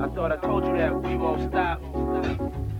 [0.00, 1.78] I thought I told you that we won't stop.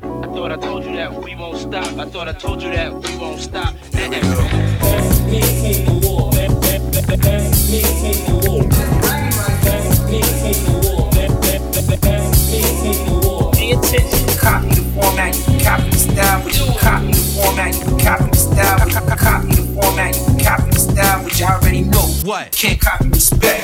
[0.03, 1.85] I thought I told you that we won't stop.
[1.99, 3.75] I thought I told you that we won't stop.
[3.93, 6.33] Me hate the war.
[6.33, 6.49] Me
[8.01, 8.63] hate the war.
[8.63, 11.11] Me hate the war.
[12.49, 13.53] Me hate the war.
[13.53, 14.27] Pay attention.
[14.39, 15.35] Copy the format.
[15.63, 16.41] Copy the style.
[16.43, 17.75] But you copy the format.
[18.03, 18.79] Copy the style.
[19.19, 20.15] Copy the format.
[20.43, 21.25] Copy the style.
[21.27, 22.07] Which I already know.
[22.25, 22.53] What?
[22.53, 23.61] Can't copy respect.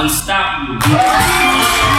[0.00, 1.98] Unstoppable.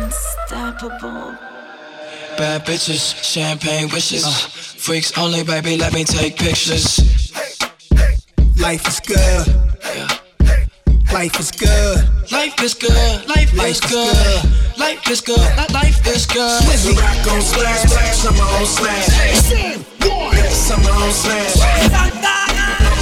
[0.00, 1.34] Unstoppable.
[2.36, 4.24] Bad bitches, champagne wishes.
[4.24, 6.98] Uh, freaks only, baby, let me take pictures.
[8.58, 9.46] Life is good.
[9.84, 10.08] Yeah.
[11.12, 12.08] Life is good.
[12.32, 13.28] Life is good.
[13.28, 14.14] Life, Life is is good.
[14.14, 14.78] good.
[14.78, 15.72] Life is good.
[15.72, 16.62] Life is good.
[16.62, 16.96] Swizzy.
[16.96, 20.09] Rock on slash, slash, summer on slash.
[20.70, 21.54] Summer on slash.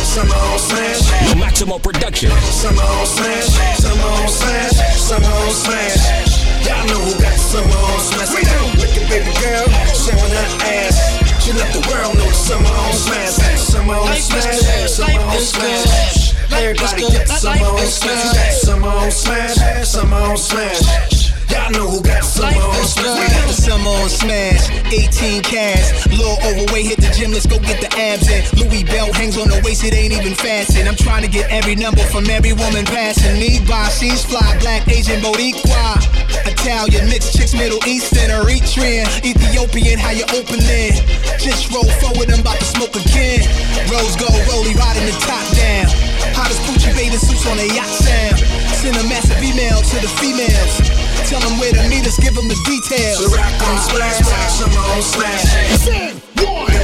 [0.00, 1.36] Summer on slash.
[1.36, 2.30] Maximo Production.
[2.48, 3.44] Summer on slash.
[3.76, 4.72] Summer on slash.
[4.96, 6.64] Summer on slash.
[6.64, 8.32] Y'all know who got summer on slash.
[8.80, 10.96] Look at baby girl showing her ass.
[11.44, 13.36] She let the world know summer on slash.
[13.60, 14.60] Summer on Life is slash.
[14.64, 14.88] good.
[14.88, 16.32] Summer on is slash.
[16.32, 16.50] good.
[16.50, 17.12] Life is Everybody good.
[17.12, 18.32] got Life summer on is slash.
[18.32, 18.52] good.
[18.64, 19.86] Summer on slash.
[19.86, 21.17] Summer on slash.
[21.48, 26.06] Y'all know who got summer on is We got the summer on smash, 18 cash.
[26.08, 28.44] Little overweight, hit the gym, let's go get the abs in.
[28.60, 30.88] Louis belt hangs on the waist, it ain't even fastened.
[30.88, 33.88] I'm trying to get every number from every woman passing me by.
[33.88, 36.00] She's fly, black, Asian, Boricua.
[36.44, 40.92] Italian, mixed chicks, Middle Eastern, Eritrean, Ethiopian, how you opening?
[41.40, 43.40] Just roll forward, I'm about to smoke again.
[43.88, 45.88] Rose gold, rollie, riding the top down.
[46.36, 48.38] Hottest Gucci bathing suits on a yacht sound.
[48.80, 50.97] Send a massive email to the females.
[51.28, 53.20] Tell them where to meet us, give them the details.
[53.20, 54.16] The rock on splash,
[54.56, 55.44] summer on slash.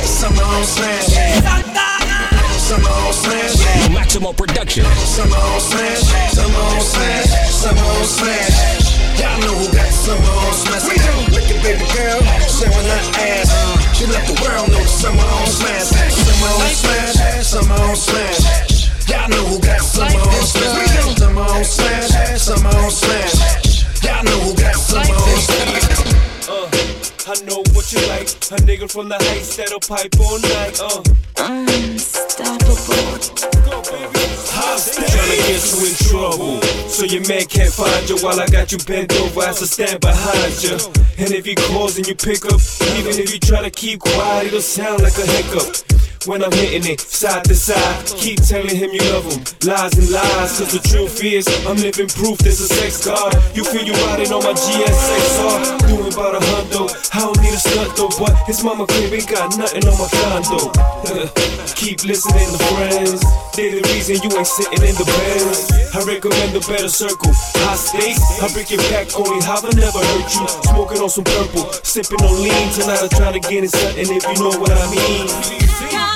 [0.04, 1.08] Summer on slash.
[2.60, 3.56] Summer on slash.
[3.92, 4.84] Maximo Production.
[5.08, 6.00] Summer on slash.
[6.36, 7.24] Summer on slash.
[7.48, 9.00] Summer on slash.
[9.18, 10.92] Y'all know who got summer on slash.
[11.32, 11.53] Look at
[28.88, 30.78] From the heights that'll pipe all night.
[30.78, 31.02] Uh,
[31.40, 33.16] Unstoppable.
[33.64, 34.20] go, baby.
[34.54, 36.60] Tryna get you in trouble.
[36.88, 39.40] So your man can't find you while I got you bent over.
[39.40, 40.76] I to stand behind you.
[41.18, 42.60] And if he calls and you pick up,
[42.98, 45.74] even if you try to keep quiet, it'll sound like a hiccup.
[46.26, 49.44] When I'm hitting it side to side, keep telling him you love him.
[49.68, 53.36] Lies and lies, cause the truth is, I'm living proof there's a sex god.
[53.52, 56.88] You feel you riding on my GSXR, doing about a hundo.
[57.12, 60.08] I don't need a stunt though, but his mama crib ain't got nothing on my
[60.16, 60.72] condo.
[61.76, 63.20] keep listening to friends,
[63.52, 65.68] they the reason you ain't sitting in the beds.
[65.92, 67.36] I recommend a better circle.
[67.68, 70.48] High stakes, I break your back only how I never hurt you.
[70.72, 73.04] Smoking on some purple, sipping on lean tonight.
[73.04, 76.13] I'm trying to get in something if you know what I mean.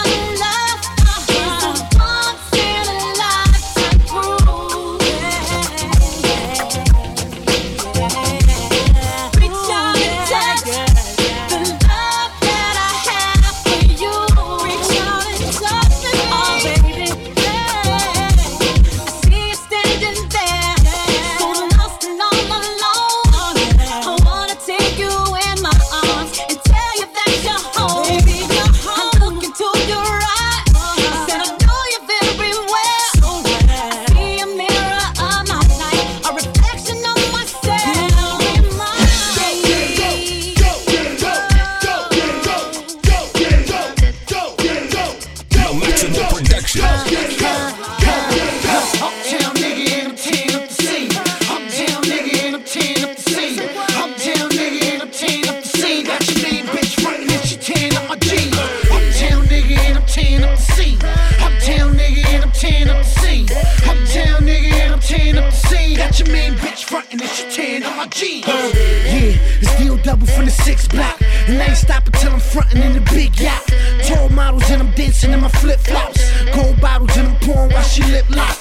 [67.98, 68.46] My jeans.
[68.46, 71.20] Yeah, it's deal double from the six block.
[71.48, 73.66] And I ain't stopping till I'm frontin' in the big yacht.
[74.06, 76.22] Tall models and I'm dancing in my flip flops.
[76.54, 78.56] Gold bottles and I'm pouring while she lip lock.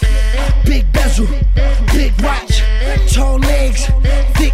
[0.66, 1.28] Big bezel,
[1.94, 2.64] big watch,
[3.14, 3.86] tall legs,
[4.38, 4.54] thick.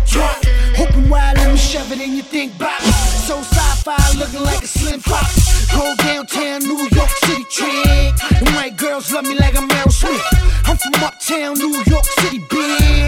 [0.80, 2.84] Open wide, let me shove it in your think box.
[3.28, 5.72] So sci-fi, looking like a slim fox.
[5.72, 8.14] Go downtown, New York City trick.
[8.42, 10.22] And white girls love me like I'm Meryl Streep.
[10.66, 13.03] I'm from uptown New York City, bitch.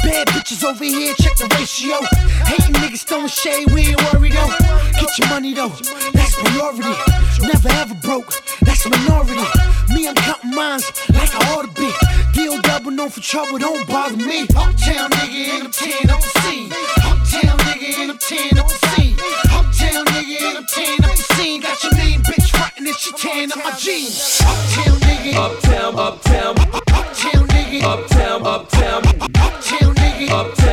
[0.03, 1.97] Bad bitches over here, check the ratio.
[2.45, 4.51] Hating niggas throwing shade, we ain't worried though.
[4.93, 5.73] Get your money though,
[6.13, 6.95] that's priority.
[7.41, 9.45] Never ever broke, that's a minority.
[9.93, 11.91] Me, I'm counting mines like I ought to be.
[12.33, 14.43] Deal double known for trouble, don't bother me.
[14.55, 16.71] Uptown nigga, and I'm tearing up the scene.
[17.03, 19.15] Uptown nigga, and I'm tearing up the scene.
[19.51, 21.61] Uptown nigga, and I'm tearing up the scene.
[21.61, 24.41] Got your main bitch frontin' and she tearing up my jeans.
[24.41, 26.59] Uptown nigga, Uptown, uptown,
[26.93, 30.66] uptown nigga, uptown, uptown, uptown nigga, uptown.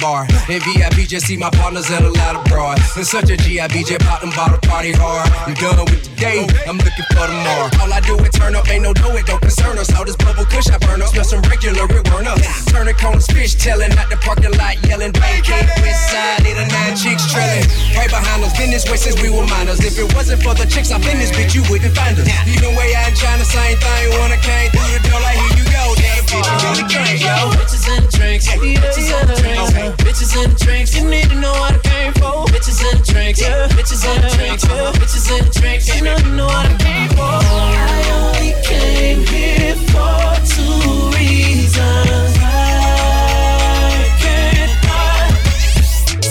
[0.00, 0.26] Bar.
[0.48, 2.80] In VIP, just see my partners and a lot of broad.
[2.96, 5.28] In such a GIB, just pop them bottle party hard.
[5.46, 7.68] I'm done with the day, I'm looking for tomorrow.
[7.78, 9.92] All I do is turn up, ain't no do it, don't concern us.
[9.94, 12.40] All this bubble kush I burn up, smell some regular, it burn up.
[12.72, 16.96] Turning cones, fish telling out the parking lot, yelling, king, west side, eight or nine
[16.96, 17.68] chicks trailing.
[17.94, 19.84] Right behind us, been this way since we were minors.
[19.84, 22.26] If it wasn't for the chicks up in this bitch, you wouldn't find us.
[22.48, 25.49] Even way I ain't trying the same thing, I came through the door, like, you
[25.70, 27.50] go, damn bitch, you really drink, yo.
[27.56, 29.70] Bitches in the drinks, bitches in the drinks,
[30.02, 30.94] bitches in the drinks.
[30.94, 32.44] You need to know what I came for.
[32.52, 35.88] Bitches in the drinks, bitches in the drinks, bitches in the drinks.
[35.88, 37.22] You know you know what I came for.
[37.22, 42.34] I only came here for two reasons.
[42.40, 45.34] I can't hide.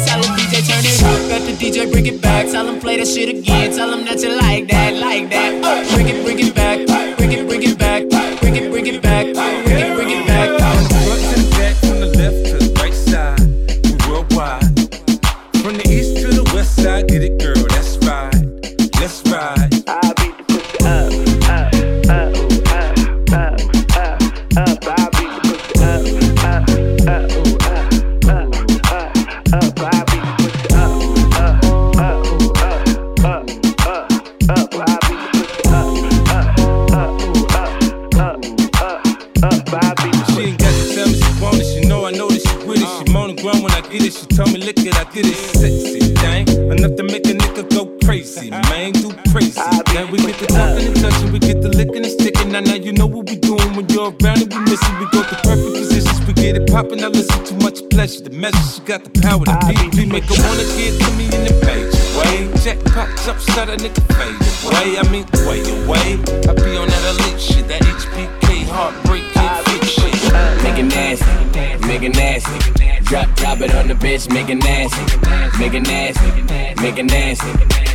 [0.05, 2.47] Tell DJ turn it up, got the DJ bring it back.
[2.51, 3.71] Tell him play that shit again.
[3.75, 5.51] Tell him that you like that, like that.
[5.93, 6.85] Bring it, bring it back,
[7.17, 8.07] bring it, bring it back,
[8.91, 10.28] bring it, back, it, bring it back.
[44.89, 45.35] It, I get it.
[45.35, 48.49] Sexy thing, enough to make a nigga go crazy.
[48.49, 49.61] Man, do crazy.
[49.93, 52.51] Then we get the talking and touching, we get the licking and sticking.
[52.51, 54.95] Now, now you know what we doing when you're around and we missing.
[54.99, 56.99] We go to perfect positions, we get it popping.
[57.01, 58.23] Now listen to much pleasure.
[58.23, 59.95] The measure, she got the power to beat.
[59.95, 61.93] We make her wanna get to me in the page.
[62.17, 64.97] Way, jackpot jump, shot a nigga fade away.
[64.97, 66.17] I mean, way away.
[66.49, 66.68] I be
[73.09, 75.01] Drop, drop it on the bitch, make it nasty,
[75.57, 76.43] make it nasty,
[76.79, 77.51] make it nasty.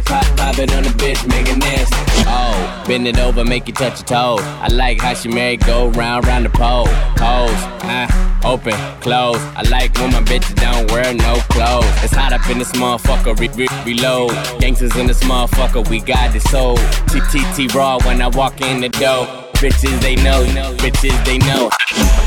[0.07, 1.97] Pop, pop it on the bitch, make it nasty.
[2.27, 4.37] Oh, bend it over, make you touch your toe.
[4.41, 6.87] I like how she married, go round, round the pole.
[7.15, 9.39] Pose, uh, open, close.
[9.55, 11.87] I like when my bitches don't wear no clothes.
[12.03, 14.33] It's hot up in this motherfucker, re- re- reload.
[14.59, 16.77] Gangsters in this motherfucker, we got this soul.
[17.07, 19.27] TTT raw when I walk in the door.
[19.63, 20.43] Bitches they know,
[20.79, 21.71] bitches they know.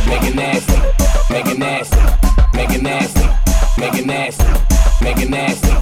[0.08, 0.74] Make it nasty,
[1.30, 2.27] make it nasty,
[2.88, 3.28] nasty,
[3.82, 4.46] make it nasty,
[5.02, 5.74] make it nasty,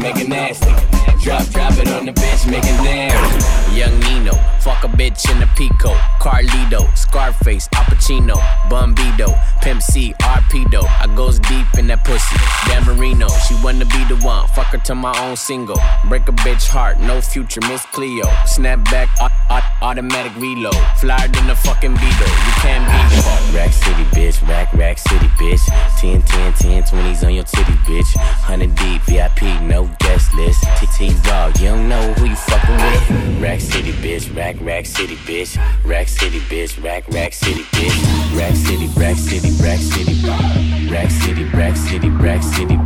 [0.00, 0.91] make it nasty.
[1.32, 3.52] Drop, drop it on the bitch, make it.
[3.74, 5.94] Young Nino, fuck a bitch in the Pico.
[6.20, 8.36] Carlito, Scarface, Al Pacino,
[8.68, 10.84] Bumbido, Pimp C, Arpedo.
[11.00, 12.36] I goes deep in that pussy.
[12.68, 14.46] Dan Marino, she wanna be the one.
[14.48, 15.80] Fuck her to my own single.
[16.10, 18.28] Break a bitch heart, no future, Miss Cleo.
[18.44, 20.76] Snap back, au- au- automatic reload.
[20.98, 22.28] Flyer than a fucking Beetle.
[22.28, 23.54] You can't beat it.
[23.56, 24.46] Rack City, bitch.
[24.46, 25.64] Rack, Rack City, bitch.
[25.98, 28.14] 10, 10, 10, 20s on your titty, bitch.
[28.16, 30.60] 100 deep, VIP, no guest list.
[30.76, 33.42] TT Raw, you don't know who you fucking with.
[33.42, 34.34] Rack City, bitch.
[34.36, 35.56] Rack, Rack City, bitch.
[35.84, 36.82] Rack City, bitch.
[36.82, 38.38] Rack, Rack City, bitch.
[38.38, 40.90] Rack City, Rack City, Rack City.
[40.90, 42.76] Rack City, Rack City, Rack City.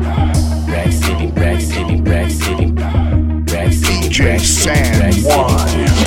[0.70, 3.05] Rack City, Rack City, Rack City.
[4.16, 5.22] City, Rack City.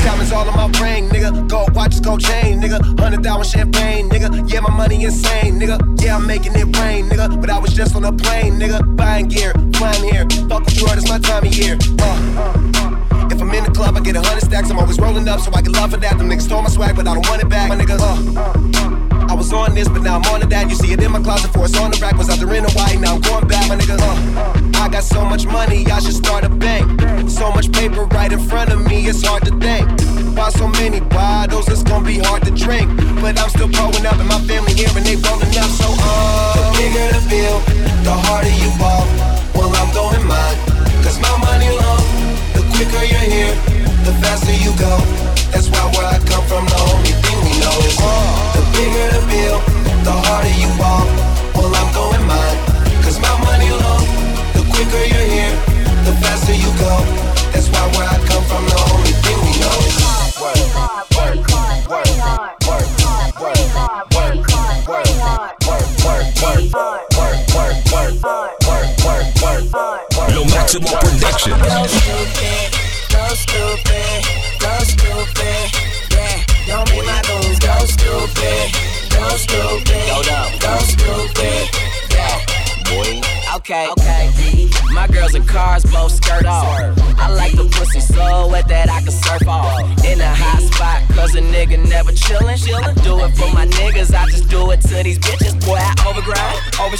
[0.03, 1.47] Diamonds all in my ring, nigga.
[1.47, 2.79] Gold watches, gold chain, nigga.
[2.99, 4.51] Hundred thousand champagne, nigga.
[4.51, 5.77] Yeah, my money insane, nigga.
[6.01, 7.39] Yeah, I'm making it rain, nigga.
[7.39, 8.95] But I was just on a plane, nigga.
[8.95, 10.25] Buying gear, flying here.
[10.49, 11.77] Fuck what you it's my time of year.
[11.99, 13.27] Uh.
[13.29, 14.71] If I'm in the club, I get a hundred stacks.
[14.71, 16.17] I'm always rolling up, so I can love for that.
[16.17, 17.99] Them niggas stole my swag, but I don't want it back, my nigga.
[17.99, 19.18] Uh.
[19.29, 20.69] I was on this, but now I'm on to that.
[20.69, 22.17] You see it in my closet for it's on the rack.
[22.17, 23.95] Was out there in Hawaii, now I'm going back, my nigga.
[24.01, 24.83] Uh.
[24.83, 27.29] I got so much money, I should start a bank.
[27.29, 29.87] So much paper right in front of me, it's hard to think.
[30.35, 32.89] Buy so many bottles, it's gonna be hard to drink.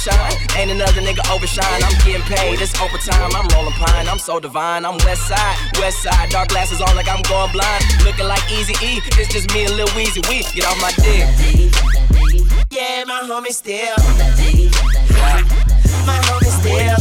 [0.08, 0.58] Overshine.
[0.58, 1.82] Ain't another nigga overshine.
[1.82, 3.30] I'm getting paid, it's overtime.
[3.34, 4.84] I'm rolling pine, I'm so divine.
[4.84, 6.30] I'm west side, west side.
[6.30, 7.84] Dark glasses on like I'm going blind.
[8.04, 10.26] Looking like Easy E, it's just me and Lil Weezy.
[10.28, 11.26] We get off my dick.
[12.70, 13.96] Yeah, my homie still.
[15.16, 15.42] Yeah.
[16.06, 16.98] My homie still.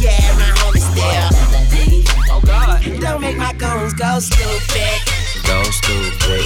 [0.00, 1.28] Yeah, my homie still.
[2.30, 2.82] Oh God.
[3.00, 5.00] Don't make my goons go stupid.
[5.46, 6.44] Go stupid,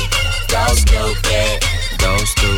[0.49, 1.63] Go stupid.
[1.99, 2.58] go stupid,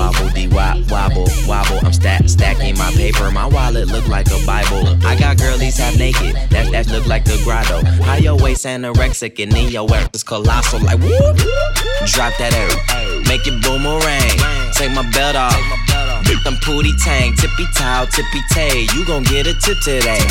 [0.00, 1.78] wobble dee wobble wobble.
[1.84, 3.30] I'm stack stacking my paper.
[3.30, 4.82] My wallet look like a Bible.
[5.04, 6.34] I got girlies half naked.
[6.50, 7.84] That that look like a grotto.
[8.04, 10.80] How your waist anorexic and then your ass is colossal.
[10.80, 11.36] Like whoop.
[12.12, 12.72] Drop that air.
[13.28, 14.36] Make it boomerang.
[14.72, 15.60] Take my belt off.
[16.44, 17.36] Them pooty tang.
[17.36, 18.86] Tippy toe, tippy tay.
[18.94, 20.24] You gon' get a tip today.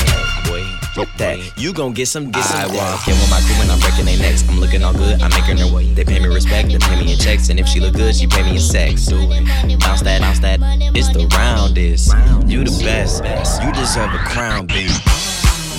[0.99, 1.11] Boy.
[1.17, 2.59] That you gon' get some, get some.
[2.59, 4.43] I walk in with my crew and I'm breaking their necks.
[4.49, 5.85] I'm looking all good, I'm making her way.
[5.93, 8.27] They pay me respect, they pay me in checks, and if she look good, she
[8.27, 9.05] pay me in sex.
[9.05, 9.79] Do it.
[9.79, 10.59] Bounce that, bounce that.
[10.95, 12.13] It's the roundest.
[12.45, 13.23] You the best.
[13.63, 14.91] You deserve a crown, baby.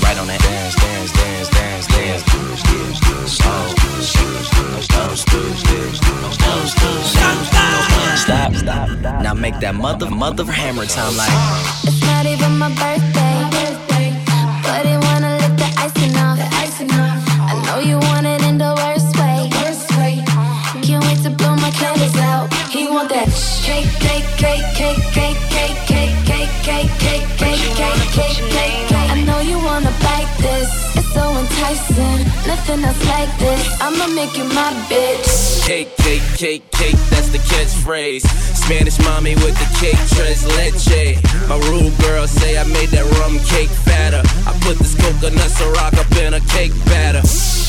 [0.03, 2.25] Right on that dance, dance, dance, dance, dance.
[3.31, 3.69] Slow,
[4.01, 5.51] slow, slow, slow, slow.
[8.17, 8.89] Stop, stop.
[9.23, 11.31] Now make that mother, mother hammer time like.
[11.85, 13.10] It's not even my birthday,
[34.21, 35.65] make you my bitch.
[35.65, 38.25] Cake, cake, cake, cake, that's the catchphrase.
[38.53, 40.77] Spanish mommy with the cake translate.
[41.49, 44.21] My rude girl say I made that rum cake fatter.
[44.45, 47.23] I put this coconut syrup up in a cake batter.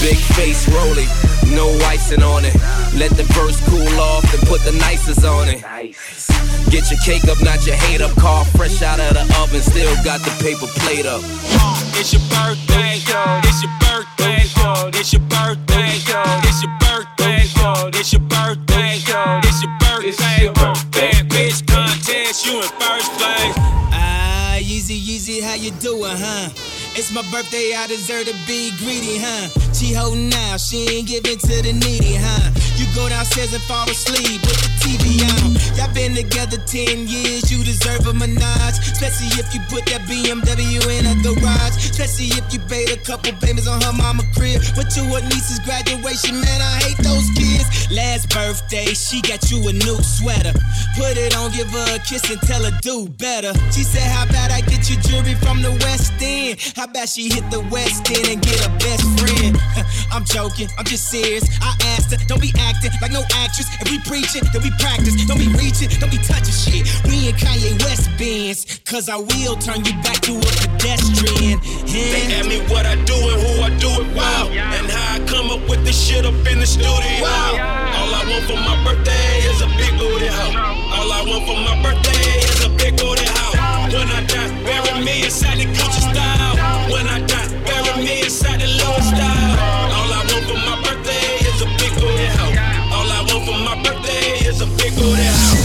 [0.03, 1.08] Big face rolling,
[1.55, 2.55] no icing on it.
[3.00, 5.63] Let the first cool off and put the nicest on it.
[6.70, 8.12] Get your cake up, not your hate up.
[8.17, 11.22] Car fresh out of the oven, still got the paper plate up.
[11.24, 13.00] Uh, it's your birthday.
[13.48, 14.10] It's your birthday.
[14.39, 15.89] It's your birthday.
[15.91, 17.41] It's your birthday.
[18.00, 18.95] It's your birthday.
[18.97, 20.50] It's your birthday.
[20.91, 22.45] Bad bitch contest.
[22.45, 23.55] You in first place.
[23.93, 26.50] Ah, Yeezy, Yeezy, how you doing, huh?
[27.01, 29.50] It's my birthday, I deserve to be greedy, huh?
[29.74, 32.53] She holding out, she ain't giving to the needy, huh?
[32.77, 35.58] You go downstairs and fall asleep with the TV on.
[35.74, 38.77] Y'all been together 10 years, you deserve a menage.
[38.86, 41.74] Especially if you put that BMW in a garage.
[41.89, 44.62] Especially if you paid a couple payments on her mama crib.
[44.77, 47.89] Went to her niece's graduation, man, I hate those kids.
[47.89, 50.53] Last birthday, she got you a new sweater.
[50.98, 53.53] Put it on, give her a kiss and tell her do better.
[53.74, 56.62] She said, How about I get you jewelry from the West End?
[56.75, 59.55] How about she hit the West End and get a best friend?
[60.13, 61.48] I'm joking, I'm just serious.
[61.63, 63.71] I asked her, don't be acting like no actress.
[63.79, 65.15] If we preach it, then we practice.
[65.25, 66.83] Don't be reaching, don't be touching shit.
[67.07, 71.63] We in Kanye West bands, cause I will turn you back to a pedestrian.
[71.88, 74.51] They ask me what I do and who I do it wow.
[74.51, 76.91] And how I come up with this shit up in the studio.
[76.91, 80.60] All I want for my birthday is a big booty hoe.
[80.91, 83.55] All I want for my birthday is a big booty hoe.
[83.95, 86.40] When I die, bury me inside the Gucci style.
[86.91, 89.55] When I die, bury me inside the Louis style.
[89.95, 92.51] All I want for my birthday is a big booty hoe.
[92.91, 95.57] All I want for my birthday is a big booty hoe.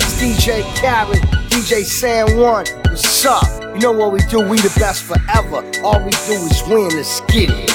[0.00, 2.64] It's DJ Khaled, DJ San One.
[2.88, 3.44] What's up?
[3.74, 4.40] You know what we do?
[4.48, 5.60] We the best forever.
[5.84, 6.88] All we do is win.
[6.96, 7.70] Let's get it.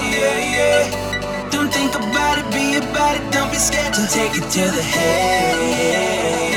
[0.00, 1.50] Yeah, yeah.
[1.50, 4.82] Don't think about it, be about it, don't be scared to take it to the
[4.82, 6.51] head.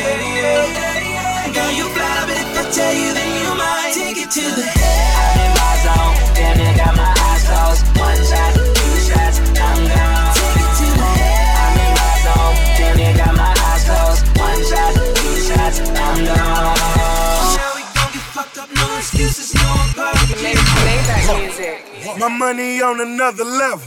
[22.25, 23.85] My money on another level.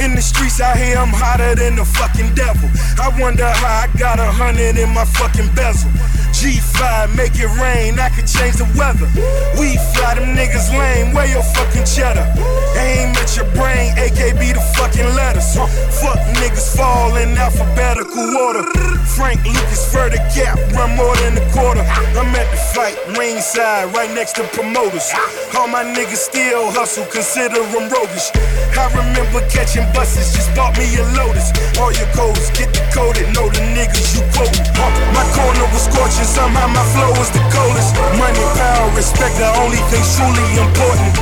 [0.00, 2.64] In the streets out here, I'm hotter than the fucking devil.
[2.96, 5.92] I wonder how I got a hundred in my fucking bezel.
[6.34, 9.06] G5, make it rain, I could change the weather.
[9.54, 12.26] We fly them niggas lame, where your fucking cheddar?
[12.74, 15.54] Aim at your brain, AKB the fucking letters.
[15.54, 18.66] Fuck niggas fall in alphabetical order.
[19.14, 21.86] Frank Lucas, further gap, run more than a quarter.
[22.18, 25.14] I'm at the fight, ringside, right next to promoters.
[25.54, 28.34] All my niggas still hustle, consider them roguish.
[28.74, 31.54] I remember catching buses, just bought me a Lotus.
[31.78, 34.66] All your codes, get decoded, know the niggas you quoting.
[35.14, 37.94] My corner was scorching, somehow my flow was the coldest.
[38.16, 41.12] Money, power, respect, the only things truly important.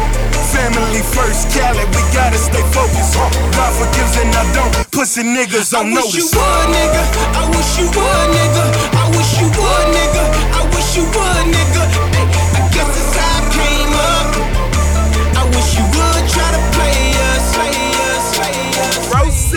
[0.54, 3.16] Family first, Cali, we gotta stay focused.
[3.56, 4.72] God forgives and I don't.
[4.92, 6.14] Pussy niggas on I notice.
[6.14, 7.02] wish you would, nigga.
[7.34, 8.64] I wish you would, nigga.
[8.92, 10.24] I wish you would, nigga.
[10.52, 11.82] I wish you would, nigga.
[12.58, 14.28] I guess that's how I came up.
[15.40, 17.00] I wish you would try to play
[17.32, 17.78] us, play
[18.12, 19.14] us, play us.
[19.14, 19.52] Rose.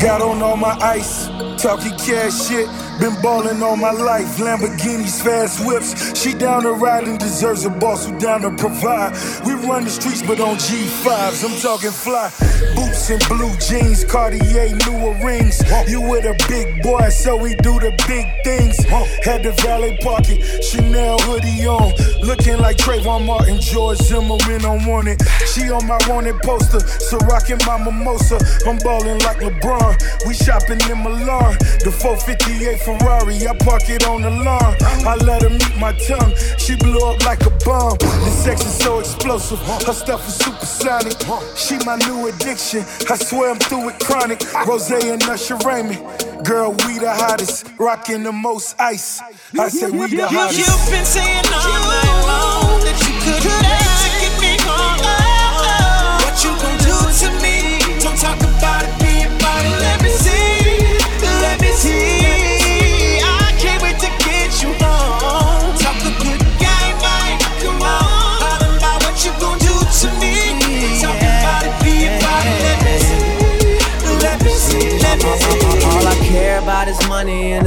[0.00, 1.26] Got on all my ice,
[1.60, 2.66] talking cash shit.
[3.00, 6.20] Been ballin' all my life, Lamborghinis, fast whips.
[6.20, 9.12] She down to ride and deserves a boss who down to provide.
[9.46, 12.30] We run the streets, but on G5s, I'm talking fly.
[12.76, 15.62] Boots and blue jeans, Cartier, newer rings.
[15.88, 18.76] You with a big boy, so we do the big things.
[19.24, 21.94] Had the valet pocket, Chanel hoodie on.
[22.20, 25.22] Looking like Trayvon Martin, George Zimmerman on wanted.
[25.46, 28.38] She on my wanted poster, so rockin' my mimosa.
[28.66, 30.26] I'm ballin' like LeBron.
[30.26, 31.56] We shopping in Milan.
[31.80, 34.76] The 458 Ferrari, I park it on the lawn.
[35.06, 36.34] I let her meet my tongue.
[36.58, 37.98] She blew up like a bomb.
[37.98, 39.58] The sex is so explosive.
[39.86, 41.14] Her stuff is supersonic.
[41.56, 42.80] She my new addiction.
[43.08, 44.40] I swear I'm through with chronic.
[44.66, 46.00] Rose and Usher Raymond.
[46.44, 47.68] Girl, we the hottest.
[47.78, 49.20] Rockin' the most ice.
[49.58, 50.58] I say we the hottest.
[50.58, 53.89] you've been saying all night long that you could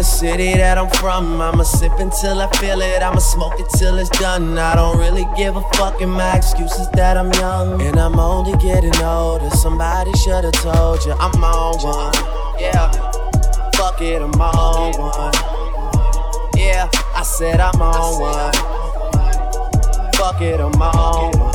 [0.03, 1.39] the city that I'm from.
[1.39, 4.57] I'ma sip until I feel it, I'ma smoke it till it's done.
[4.57, 7.81] I don't really give a fuck, and my excuse is that I'm young.
[7.81, 9.49] And I'm only getting older.
[9.51, 12.13] Somebody should've told you I'm on one.
[12.59, 12.91] Yeah,
[13.77, 15.33] fuck it, I'm on one.
[16.57, 18.53] Yeah, I said I'm on one.
[20.15, 21.52] Fuck it, I'm on one.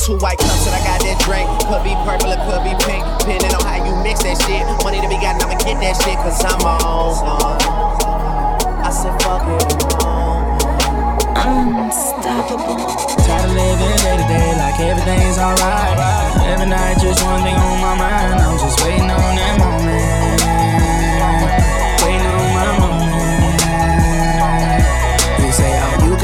[0.00, 1.44] Two white cups and I got that drink.
[1.68, 3.04] Could be purple, it could be pink.
[3.20, 4.64] Depending on how you mix that shit.
[4.80, 7.20] Money to be gotten, I'ma get that shit, cause I'm on.
[8.80, 9.60] I said fuck it,
[10.00, 12.80] I'm on Unstoppable.
[13.28, 16.48] Tired of living day to day like everything's alright.
[16.48, 18.40] Every night, just one thing on my mind.
[18.40, 20.39] I'm just waiting on that moment.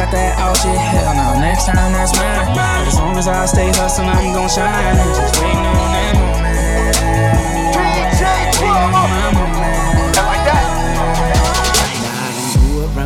[0.07, 0.77] Got that out shit.
[0.77, 2.87] Hell no, next time that's mine.
[2.87, 4.97] As long as I stay hustling, I'm gon' shine.
[4.97, 6.57] Just waiting on that moment.
[8.61, 9.66] Waiting on my moment.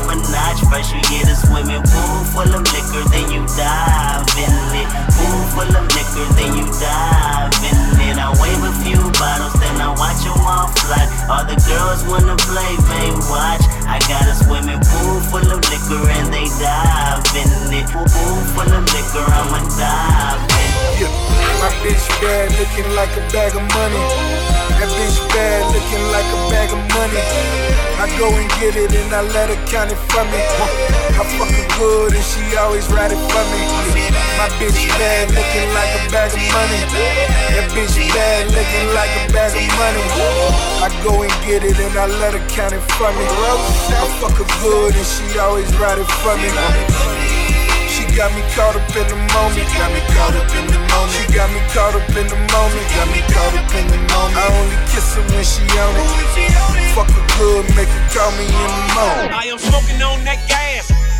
[0.00, 0.60] a notch.
[0.72, 4.88] First you get a swimming pool full of liquor, then you dive in it.
[5.12, 8.16] Pool full of liquor, then you dive in it.
[8.16, 11.04] I wave a few bottles, then I watch them all fly.
[11.28, 13.64] All the girls wanna play, they watch.
[13.84, 17.86] I got a swimming pool full of liquor and they dive in it.
[17.92, 21.41] Pool full of liquor, I'ma dive in it.
[21.62, 24.02] My bitch bad, looking like a bag of money.
[24.82, 27.22] That bitch bad, looking like a bag of money.
[28.02, 30.42] I go and get it and I let her count it for me.
[30.42, 33.62] I fuck her good and she always ride it for me.
[34.42, 36.82] My bitch bad, looking like a bag of money.
[37.54, 40.02] That bitch bad, looking like a bag of money.
[40.82, 43.22] I go and get it and I let her count it for me.
[43.22, 47.41] I fuck her good and she always ride it for me.
[48.12, 49.64] She got me caught up in the moment.
[49.72, 51.16] Got me caught up in the moment.
[51.16, 52.84] She got me caught up in the moment.
[52.92, 54.36] Got me caught up in the moment.
[54.36, 56.92] I only kiss her when she on it.
[56.92, 59.32] Fuck her good, make her call me in the morning.
[59.32, 60.71] I am smoking on that gas.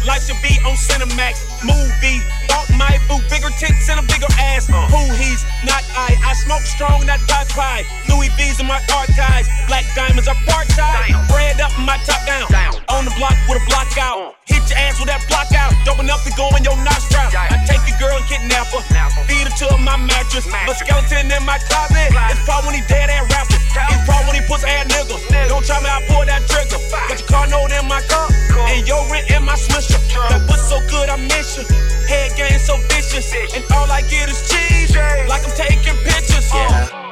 [0.06, 1.46] Life should be on Cinemax.
[1.62, 2.18] Movie.
[2.50, 3.22] Bought my boo.
[3.30, 4.66] Bigger tits and a bigger ass.
[4.66, 6.18] Who he's not I.
[6.26, 7.86] I smoke strong, not pot pie.
[8.10, 9.48] Louis V's in my archives.
[9.70, 11.14] Black diamonds are part time.
[11.30, 12.50] Bread up and my top down.
[12.90, 14.34] On the block with a block out.
[14.46, 15.70] Hit your ass with that block out.
[15.86, 17.22] Dope enough to go in your nostril.
[17.30, 18.82] I take your girl and kidnap her.
[19.30, 20.46] Feed her to my mattress.
[20.50, 22.10] A skeleton in my closet.
[22.10, 23.61] It's probably when he dead ass rapper.
[23.72, 25.22] It's probably when he puts ass niggas.
[25.48, 26.80] Don't try me, I pull that trigger.
[27.08, 28.28] Got your car note in my car.
[28.68, 30.00] And your rent in my swisher.
[30.28, 31.64] That puss so good, I miss you.
[32.08, 33.32] Head game so vicious.
[33.54, 34.94] And all I get is cheese.
[35.28, 36.52] Like I'm taking pictures.
[36.52, 37.02] Yeah.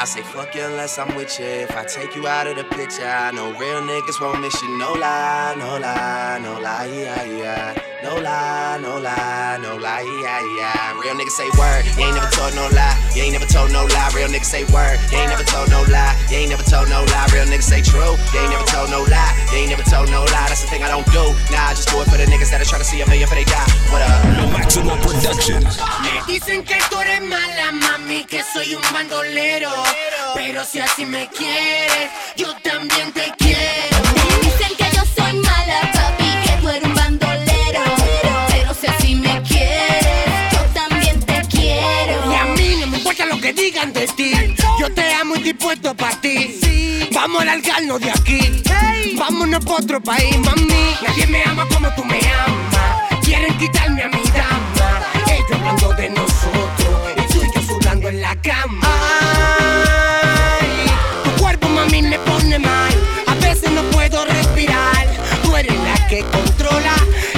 [0.00, 1.44] I say fuck you unless I'm with you.
[1.44, 4.78] If I take you out of the picture, I know real niggas won't miss you.
[4.78, 7.89] No lie, no lie, no lie, yeah, yeah.
[8.02, 11.00] No lie, no lie, no lie, yeah, yeah.
[11.00, 12.96] Real niggas say word, you ain't never told no lie.
[13.14, 14.08] You ain't never told no lie.
[14.16, 16.16] Real niggas say word, you ain't never told no lie.
[16.30, 17.28] You ain't never told no lie.
[17.28, 19.36] Real niggas say true, you ain't never told no lie.
[19.52, 20.48] You ain't never told no lie.
[20.48, 21.28] That's the thing I don't do.
[21.52, 23.28] Nah, I just do it for the niggas that are trying to see a million
[23.28, 23.68] for they die.
[23.92, 24.24] What up?
[24.56, 25.60] Maximum Production.
[26.00, 29.70] Me dicen que tú eres mala, mami, que soy un bandolero.
[30.34, 33.89] Pero si así me quieres, yo también te quiero.
[44.00, 44.32] De ti.
[44.78, 46.58] Yo te amo y dispuesto para ti.
[47.12, 48.62] Vamos a largarnos de aquí.
[49.18, 50.96] Vámonos pa' otro país, mami.
[51.06, 53.20] Nadie me ama como tú me amas.
[53.22, 55.02] Quieren quitarme a mi dama.
[55.26, 56.94] Ellos hablando de nosotros.
[57.16, 58.88] Y tú y yo sudando en la cama.
[60.60, 60.86] Ay,
[61.24, 62.94] tu cuerpo, mami, me pone mal.
[63.26, 65.06] A veces no puedo respirar.
[65.42, 66.94] Tú eres la que controla.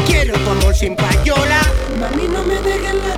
[0.07, 1.61] Quiero tu amor sin payola.
[1.99, 3.17] Mami, no me dejes la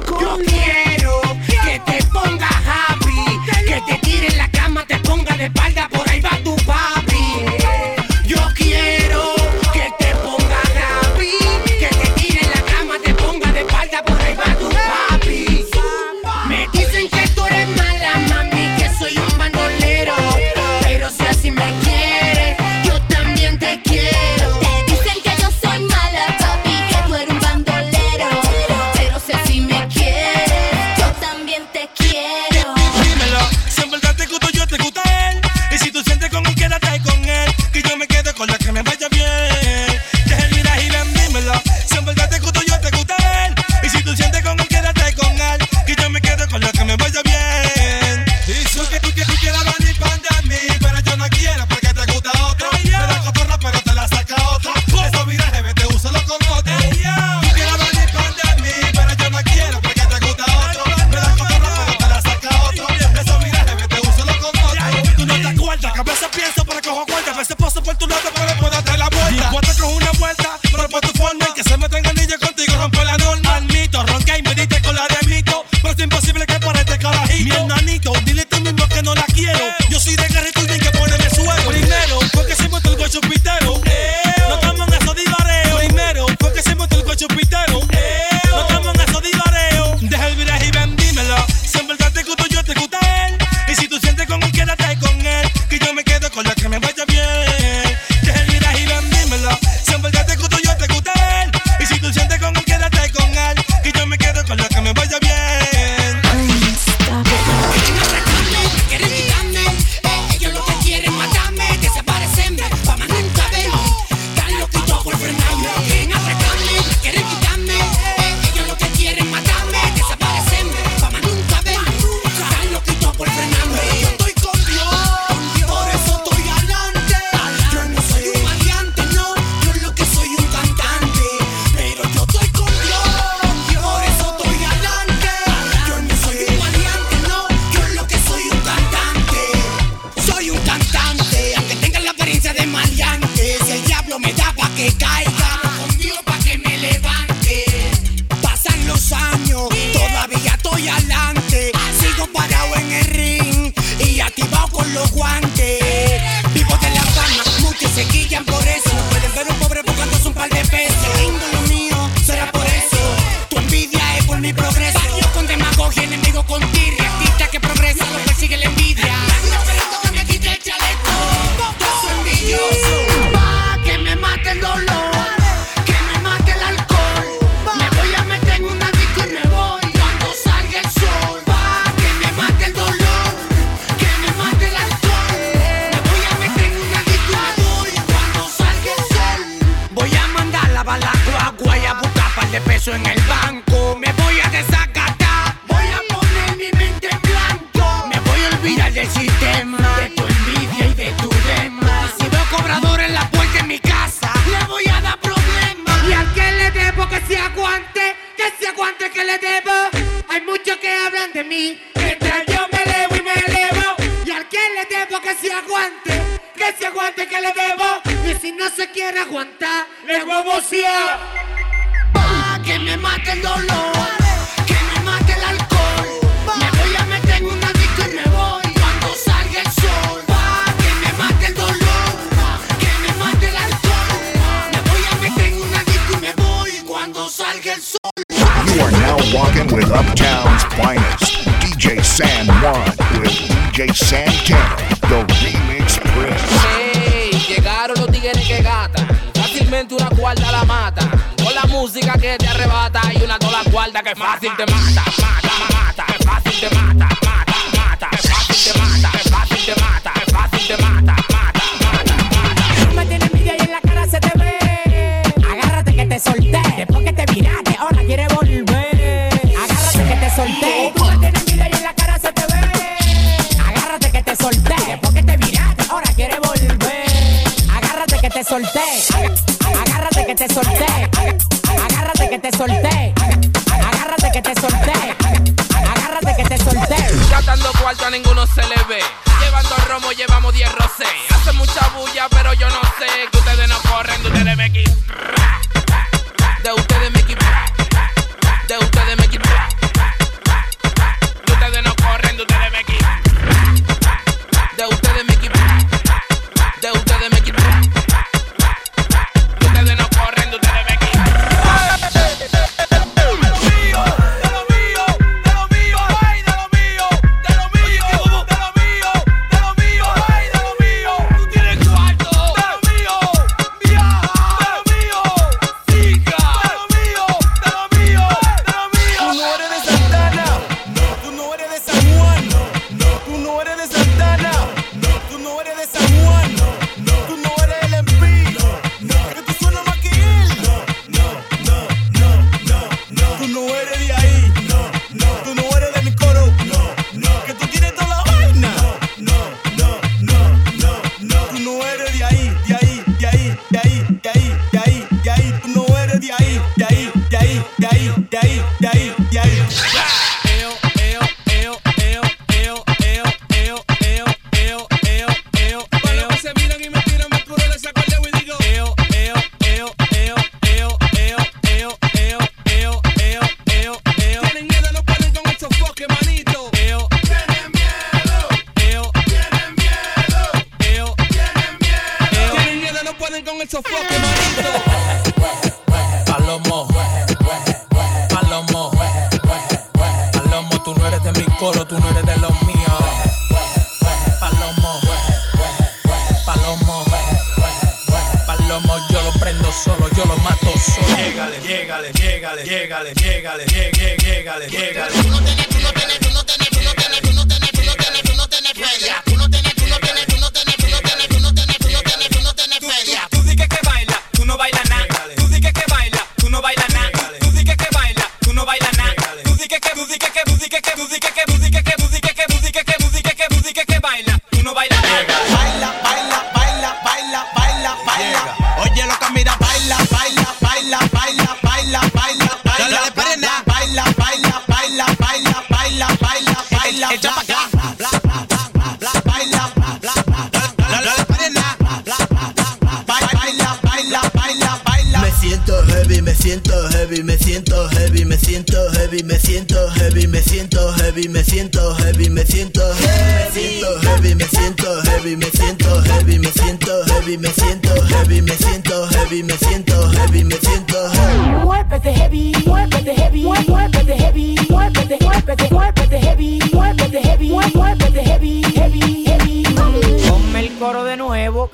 [5.44, 5.93] espalda.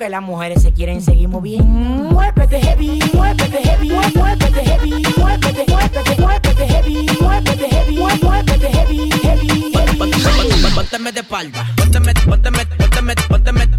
[0.01, 1.63] que las mujeres se quieren seguir moviendo.
[1.63, 9.71] Muévete heavy, muévete heavy, muévete heavy, muévete, muévete, muévete heavy, muévete heavy, muévete heavy, heavy,
[9.71, 10.11] heavy.
[10.73, 13.70] Pónteme de espalda, pónteme, pónteme, pónteme, pónteme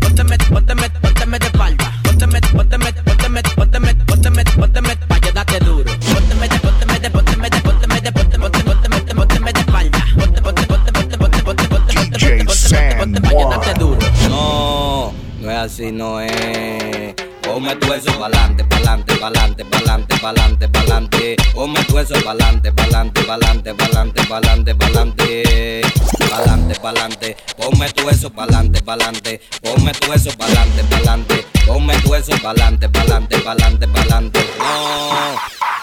[17.81, 21.37] tu eso pa'lante, pa'lante, pa'lante, pa'lante, pa'lante, pa'lante.
[21.53, 25.83] Ponme tu eso pa'lante, pa'lante, pa'lante, pa'lante, pa'lante, pa'lante.
[26.31, 27.37] Pa'lante, pa'lante.
[27.57, 29.41] Ponme tu eso pa'lante, pa'lante.
[29.61, 31.47] Ponme tu eso pa'lante, pa'lante.
[31.67, 34.41] Ponme tu eso pa'lante, pa'lante, pa'lante, pa'lante.
[34.59, 35.82] No.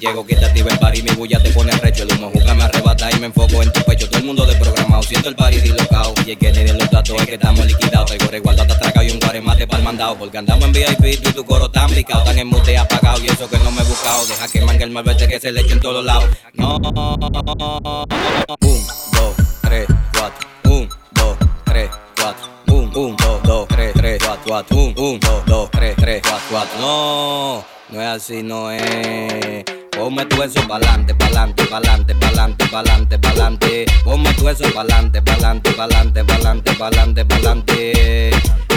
[0.00, 2.04] Llego, quítate el party, mi bulla te pone recho.
[2.04, 4.08] El humo juca me arrebata y me enfoco en tu pecho.
[4.08, 6.14] Todo el mundo desprogramado, siento el party dislocado.
[6.24, 8.06] Y es que le den los datos, es que estamos liquidados.
[8.06, 10.16] Traigo resguardo hasta atracado y un guaremate pa'l mandado.
[10.16, 12.24] Porque andamos en VIP, tú y tu coro tan picado.
[12.24, 14.24] Tan en mute apagado y eso que no me he buscado.
[14.24, 16.24] Deja que mangue el malvete que se le eche en todos lados.
[16.54, 16.76] No.
[16.76, 16.82] Un,
[19.12, 20.48] dos, tres, cuatro.
[20.64, 21.36] Un, dos,
[21.66, 22.48] tres, cuatro.
[22.68, 24.76] Un, un, dos, dos, tres, tres, cuatro, cuatro.
[24.78, 26.80] Un, un, dos, dos, tres, tres, cuatro, cuatro.
[26.80, 29.79] No, no es así, no es.
[29.96, 33.86] Ponme tu eso pa'lante, pa'lante, pa'lante, pa'lante, pa'lante, pa'lante.
[34.04, 38.30] Ponme tu eso pa'lante, pa'lante, pa'lante, pa'lante, pa'lante, pa'lante.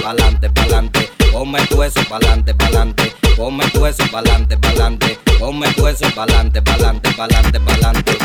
[0.03, 1.09] Pa'lante, pa'lante.
[1.31, 3.13] Ponme tu eso pa'lante, pa'lante.
[3.37, 5.17] Ponme tu eso pa'lante, pa'lante.
[5.39, 8.17] Ponme tu eso pa'lante, pa'lante, pa'lante, pa'lante.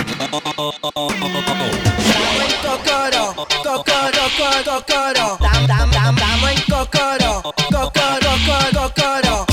[2.65, 5.39] Cocoro, cocoro, cocoro, cocoro.
[5.41, 6.17] Dam, dam,
[6.51, 6.59] en.
[6.69, 8.33] Cocoro, cocoro,
[8.75, 9.48] cocoro.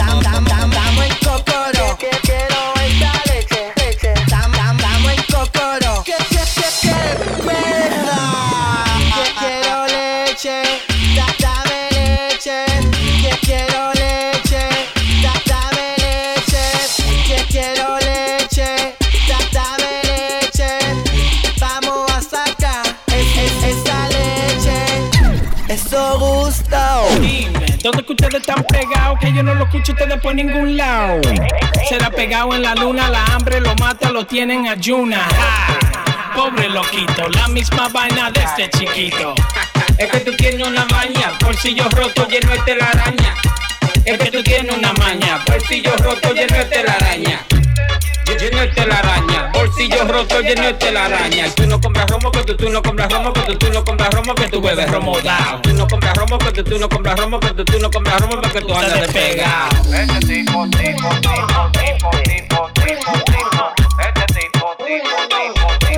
[27.85, 29.19] ¿Dónde que ustedes están pegados?
[29.19, 31.21] Que yo no lo escucho ustedes por ningún lado.
[31.87, 35.27] Será pegado en la luna, la hambre lo mata, lo tienen ayuna.
[36.35, 39.35] Pobre loquito, la misma vaina desde chiquito.
[39.99, 43.35] Es que tú tienes una maña, bolsillo roto lleno de telaraña.
[44.03, 47.45] Es que tú tienes una maña, bolsillo roto lleno de telaraña.
[48.45, 51.49] Lleno de telaraña, bolsillo roto lleno de telaraña.
[51.55, 54.13] Tú no compras romo que tú, tú no compras romo que tú, tú no compras
[54.13, 55.61] romo que tú bebes romo dao.
[55.63, 58.21] Tú no compras romo que tú, tú no compras romo que tú, tú no compras
[58.21, 59.69] romo porque tú andas despegado.
[59.91, 63.73] Este tipo, tipo, tipo, tipo, tipo, tipo.
[63.97, 65.94] Este tipo, tipo, tipo, tipo,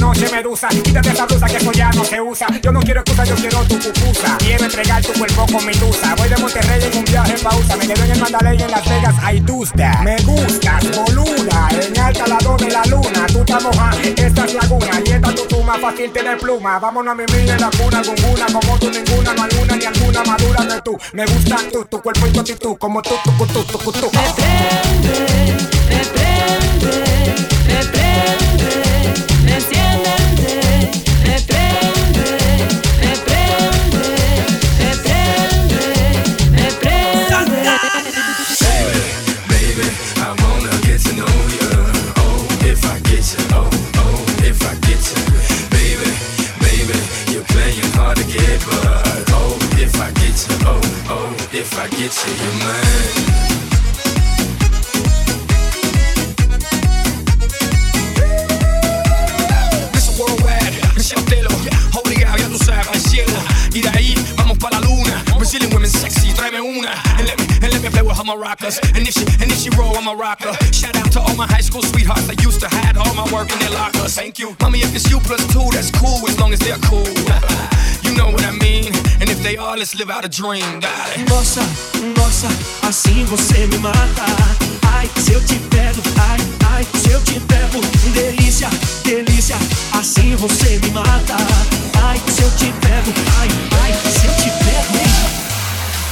[0.00, 0.68] noche, medusa.
[0.68, 2.46] Quítate esa blusa que eso ya no se usa.
[2.62, 4.36] Yo no quiero excusa, yo quiero tu pupusa.
[4.38, 7.76] Quiero entregar tu cuerpo con mi tusa Voy de Monterrey en un viaje en pausa.
[7.76, 12.26] Me quedo en el Mandalay en Las Vegas, hay tusta Me gustas, boluda En alta
[12.26, 13.26] la de la luna.
[13.26, 16.78] Tú estás moja, esta es laguna Y esta tu tuma, fácil tener pluma.
[16.78, 18.46] Vámonos a mi mía en la cuna, gunguna.
[18.46, 22.26] Como tú ninguna, no alguna ni alguna Madura de tú, me gusta tú Tu cuerpo
[22.26, 22.76] y tu actitud.
[22.78, 24.10] Como tú, tú, tú, tú, tú, tú.
[24.12, 25.56] Me prende,
[25.88, 26.90] me prende,
[52.00, 53.20] get you, you're mine.
[59.92, 61.50] Beso worldwide, Michel Teló,
[61.94, 63.12] obligado, ya tú sabes.
[63.72, 65.24] Y de ahí vamos para la luna.
[65.72, 66.92] Women sexy, tráeme una.
[67.18, 68.78] And let me, and let me play with all my rockers.
[68.94, 70.52] And if she, and if she roll, I'm a rocker.
[70.72, 73.52] Shout out to all my high school sweethearts that used to hide all my work
[73.52, 74.14] in their lockers.
[74.14, 74.56] Thank you.
[74.60, 77.04] Mommy, if it's you plus two, that's cool as long as they're cool.
[78.20, 78.92] know what I mean.
[79.20, 80.80] And if they are, let's live out a dream.
[81.28, 81.62] Nossa,
[82.18, 82.48] nossa,
[82.88, 84.26] assim você me mata.
[84.94, 86.38] Ai, se eu te pego, ai,
[86.72, 87.80] ai, se eu te pego.
[88.14, 88.68] Delícia,
[89.04, 89.56] delícia,
[89.98, 91.36] assim você me mata.
[92.04, 93.10] Ai, se eu te pego,
[93.40, 93.48] ai,
[93.82, 95.00] ai, se eu te pego.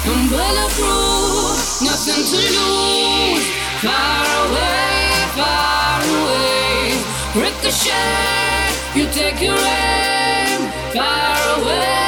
[0.08, 3.46] I'm bulletproof, nothing to lose.
[3.82, 6.94] Far away, far away.
[7.34, 10.07] Ricochet, you take your aim.
[10.94, 12.07] Far away,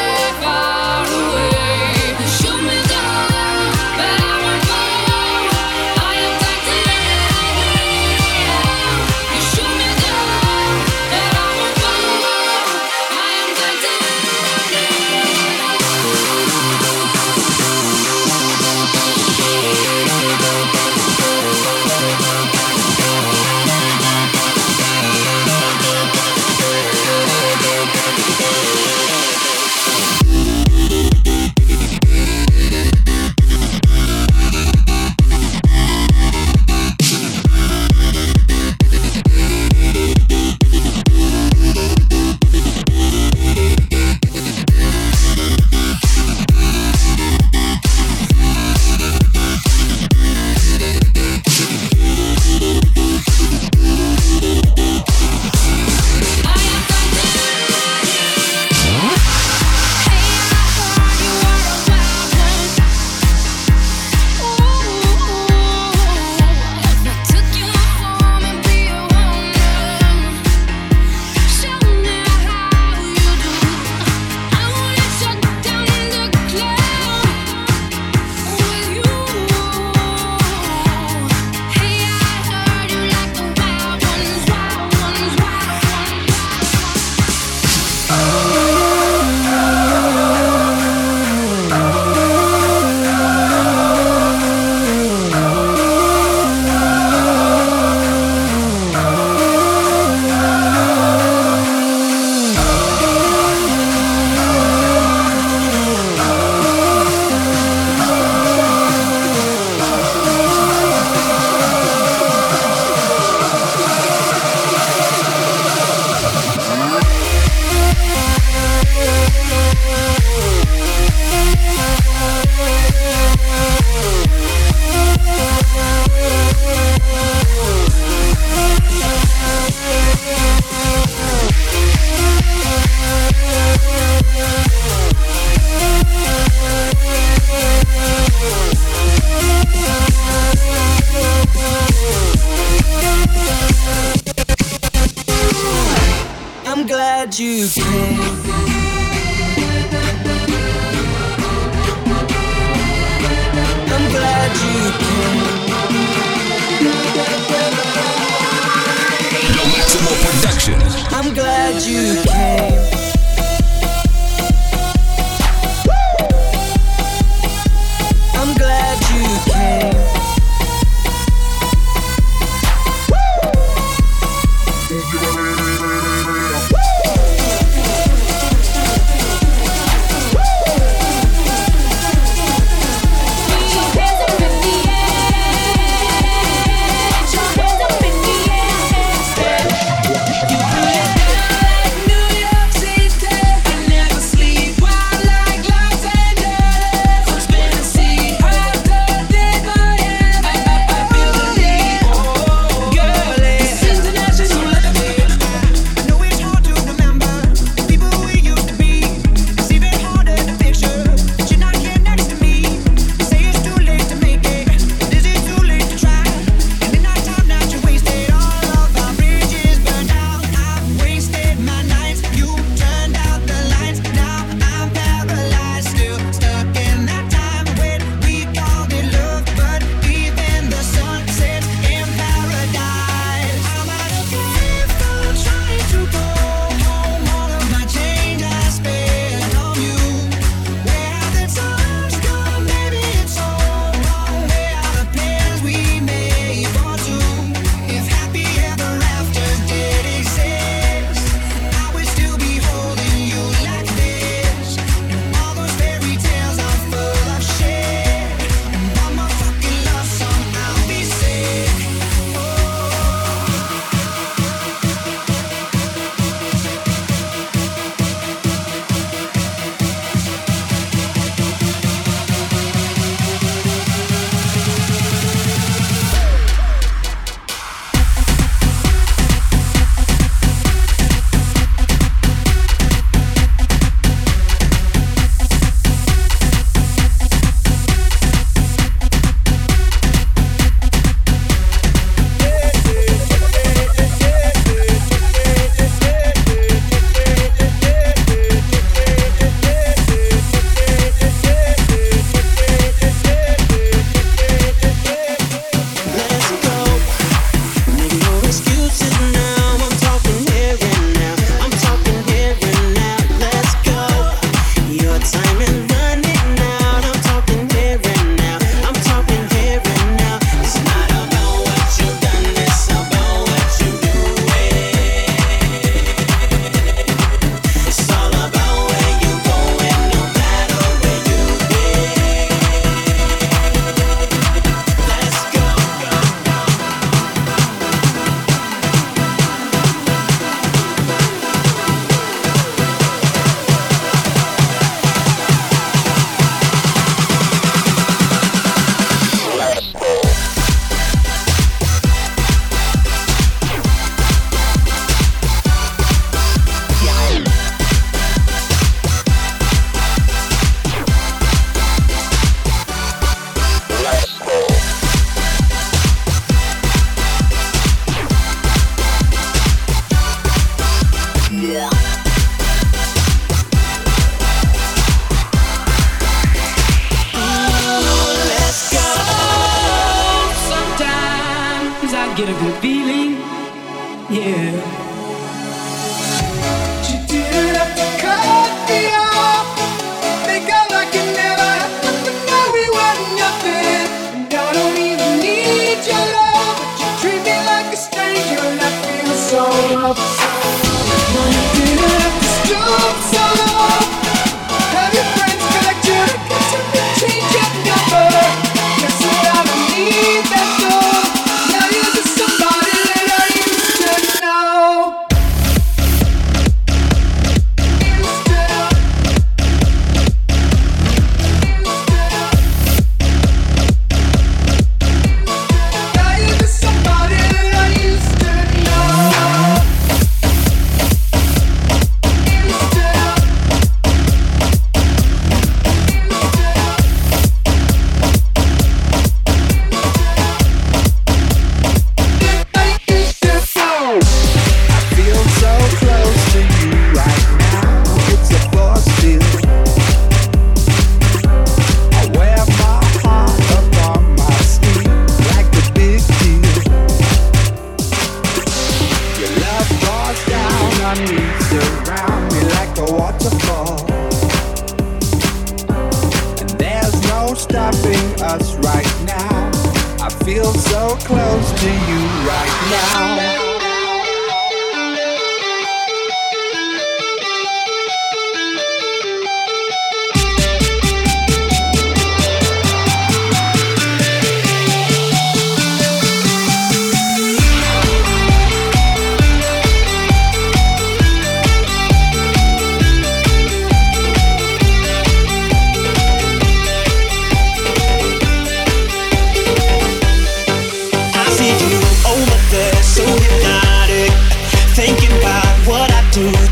[506.40, 506.69] You.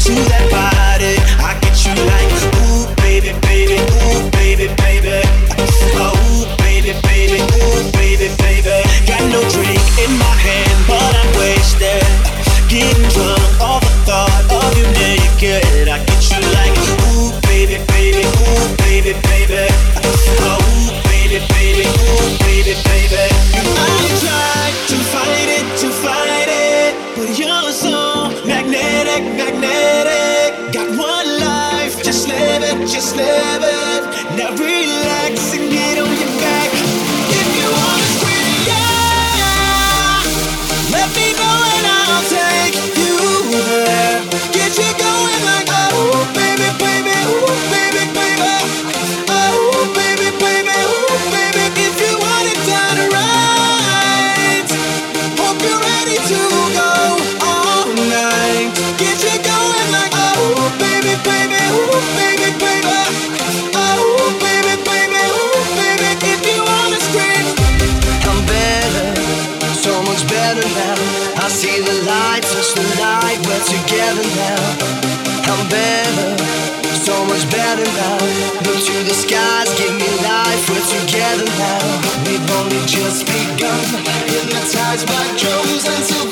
[77.88, 80.62] Look to the skies, give me life.
[80.68, 81.84] We're together now.
[82.28, 83.84] We've only just begun.
[84.28, 86.28] Hypnotized by until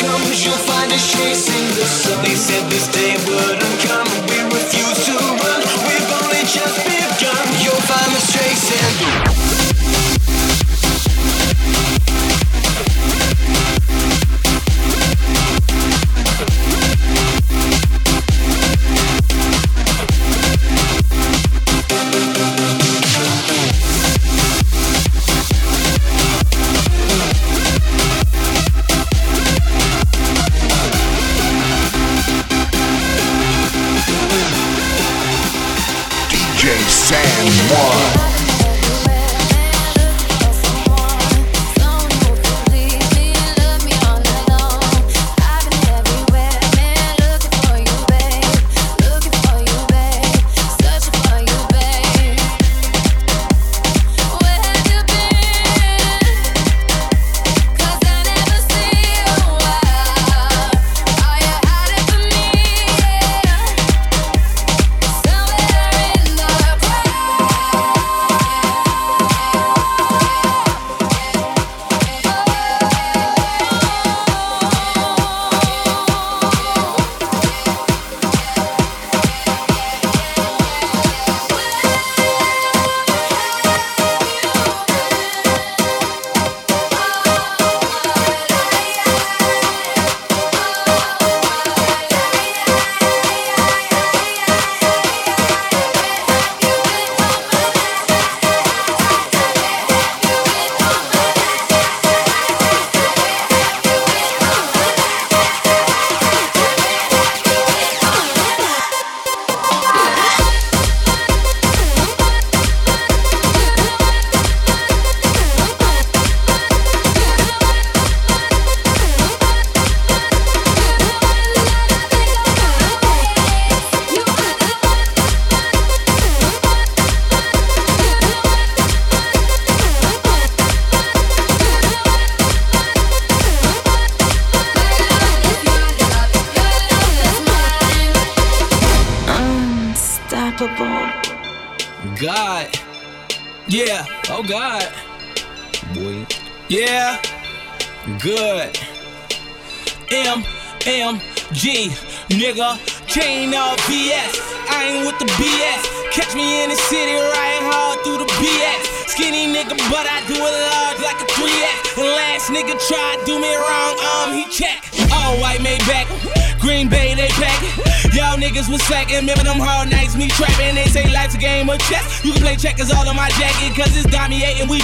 [0.00, 0.44] comes.
[0.44, 1.66] You'll find us chasing.
[2.22, 4.08] They said this day wouldn't come.
[4.28, 5.60] We refuse to run.
[5.86, 7.44] We've only just begun.
[7.62, 9.25] You'll find us chasing.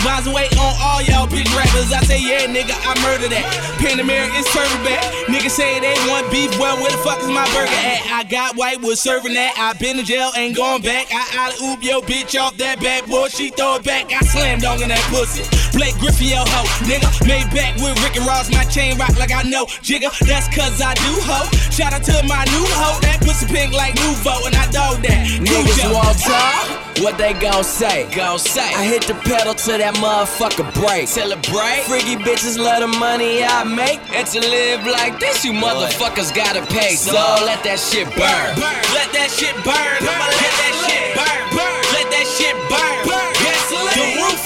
[0.04, 1.92] Bonds away on all y'all bitch rappers.
[1.92, 3.46] I say, yeah, nigga, I murder that.
[3.78, 5.02] Pan-American server back.
[5.30, 8.02] Niggas say they want beef, well, where the fuck is my burger at?
[8.10, 9.54] I got white, was serving that.
[9.56, 11.06] I been in jail, ain't going back.
[11.12, 14.12] I alley oop yo bitch off that bad boy, she throw it back.
[14.12, 15.46] I slam dunk in that pussy.
[15.72, 17.08] Blake Griffin, yo hoe, nigga.
[17.26, 19.64] Made back with Rick and Ross, my chain rock like I know.
[19.80, 21.48] Jigga, that's cause I do ho.
[21.72, 25.26] Shout out to my new ho, that pussy pink like Nuvo, and I dog that.
[25.40, 28.08] Niggas walk tall, what they gon' say?
[28.14, 28.68] Gon' say.
[28.74, 31.08] I hit the pedal to that motherfucker break.
[31.08, 31.82] Celebrate.
[31.88, 34.00] Freaky bitches love the money I make.
[34.12, 36.94] And to live like this, you motherfuckers gotta pay.
[36.94, 37.16] So
[37.48, 38.52] let that shit burn.
[38.92, 39.98] Let that shit burn.
[40.04, 41.16] I'ma let that shit burn.
[41.16, 41.71] Let that shit burn.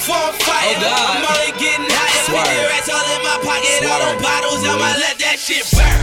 [0.06, 0.70] The roof on fire.
[0.70, 1.18] Oh, God.
[1.18, 2.24] I'm only getting higher.
[2.26, 2.46] Swerve.
[2.46, 3.82] Fifty rats all in my pocket.
[3.90, 4.62] All them bottles.
[4.62, 5.98] I'ma let that shit burn.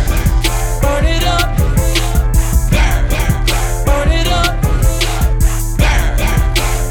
[0.83, 1.55] Burn it up.
[3.85, 4.59] Burn it up.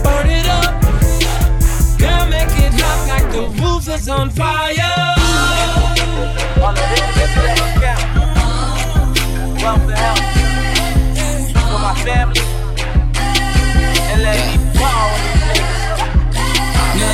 [0.05, 0.73] Burn it up.
[2.01, 4.73] Girl, make it hot like the roof is on fire.
[6.57, 6.79] Wealth
[9.85, 10.25] and health
[11.53, 12.41] for my family.
[14.13, 15.42] And let me fall Now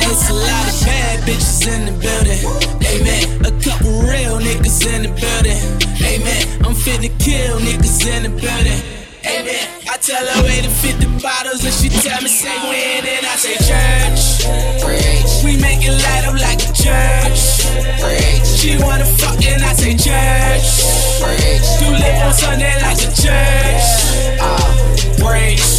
[0.09, 2.41] it's a lot of bad bitches in the building.
[2.81, 3.23] Amen.
[3.45, 5.61] A couple real niggas in the building.
[6.01, 6.41] Amen.
[6.65, 8.81] I'm finna kill niggas in the building.
[9.25, 9.65] Amen.
[9.89, 13.35] I tell her wait to 50 bottles and she tell me say when and I
[13.37, 14.41] say church.
[15.43, 17.69] We make it light up like a church.
[18.57, 20.67] She wanna fuck and I say church.
[21.79, 23.85] Do live on Sunday like a church.
[24.41, 24.69] Uh,
[25.21, 25.78] preach.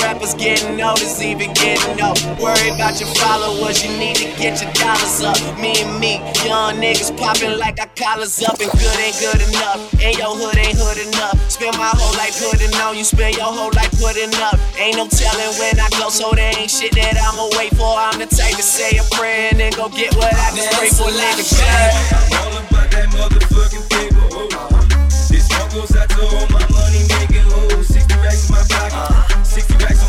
[0.00, 2.14] rappers getting noticed, even getting no.
[2.40, 5.36] Worry about your followers, you need to get your dollars up.
[5.58, 9.80] Me and me, young niggas popping like our collars up, and good ain't good enough.
[10.00, 11.36] And your hood ain't hood enough.
[11.50, 14.58] Spend my whole life putting on, you spend your whole life putting up.
[14.78, 17.92] Ain't no telling when I go, so there ain't shit that I'ma wait for.
[17.92, 20.88] I'm the type to say a prayer and then go get what I just pray
[20.88, 21.44] for, nigga.
[22.38, 24.48] All about that motherfucking paper, oh.
[25.28, 26.51] This one goes out to all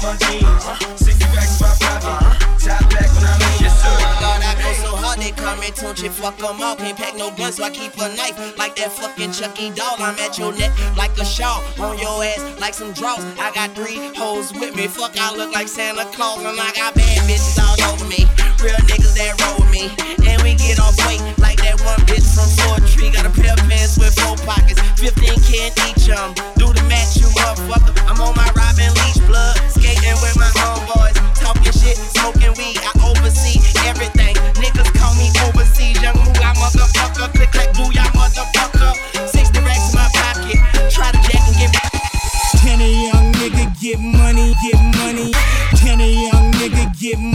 [0.04, 0.64] my jeans,
[1.00, 2.44] 60 racks in my pocket.
[2.60, 6.76] Top when I'm I go so hard, they come and tune shit, fuck them all.
[6.76, 8.36] Can't pack no guns, so I keep a knife.
[8.58, 11.64] Like that fucking Chucky doll, I'm at your neck like a shawl.
[11.80, 13.24] On your ass like some draws.
[13.40, 14.88] I got three hoes with me.
[14.88, 18.43] Fuck, I look like Santa Claus, and I got bad bitches all over me.
[18.64, 19.92] Real niggas that roll with me.
[20.24, 23.12] And we get off weight like that one bitch from Ford Tree.
[23.12, 24.80] Got a pair of pants with four pockets.
[24.96, 26.32] 15 can each, um.
[26.56, 27.92] Do the match, you motherfucker.
[28.08, 29.60] I'm on my Robin Leach blood.
[29.68, 31.12] Skating with my homeboys.
[31.36, 32.80] Talking shit, smoking weed.
[32.80, 34.32] I oversee everything.
[34.56, 36.00] Niggas call me overseas.
[36.00, 37.36] Young moolah motherfucker.
[37.36, 38.96] Click, click, booyah motherfucker.
[39.28, 40.60] 60 racks in my pocket.
[40.88, 41.76] Try to jack and get
[42.64, 45.36] Can a young nigga get money, get money?
[45.84, 47.33] Can a young nigga get money,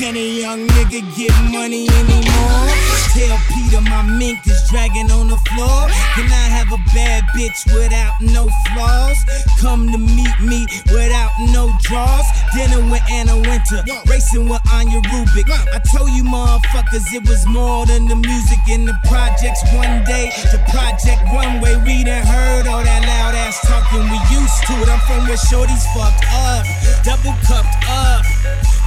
[0.00, 2.72] Can a young nigga get money anymore?
[3.12, 5.92] Tell PETA my mink is dragging on the floor.
[6.16, 9.18] Can I have a bad bitch without no flaws?
[9.60, 12.24] Come to meet me without no draws.
[12.56, 15.50] Dinner with Anna Wintour, racing with Anja Rubik.
[15.52, 19.60] I told you motherfuckers it was more than the music in the projects.
[19.74, 21.76] One day, the project one way.
[21.84, 24.08] We done heard all that loud ass talking.
[24.08, 24.88] We used to it.
[24.88, 26.64] I'm from where shorties fucked up,
[27.04, 28.24] double cupped up.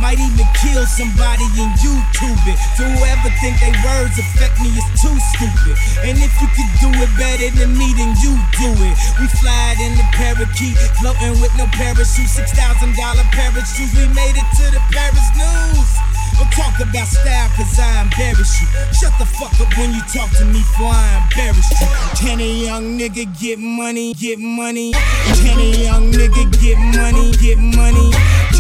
[0.02, 2.58] Might even kill somebody in YouTube it.
[2.80, 5.76] So whoever think they words affect me is too stupid.
[6.08, 8.96] And if you could do it better than me, then you do it.
[9.20, 12.32] We fly in the parakeet, floating with no parachute.
[12.32, 13.92] Six thousand dollar parachutes.
[13.92, 16.13] We made it to the Paris news.
[16.38, 18.68] Don't talk about style cause I embarrass you.
[18.94, 21.88] Shut the fuck up when you talk to me for I embarrass you.
[22.18, 24.94] Can a young nigga get money, get money?
[25.42, 28.12] Can a young nigga get money, get money?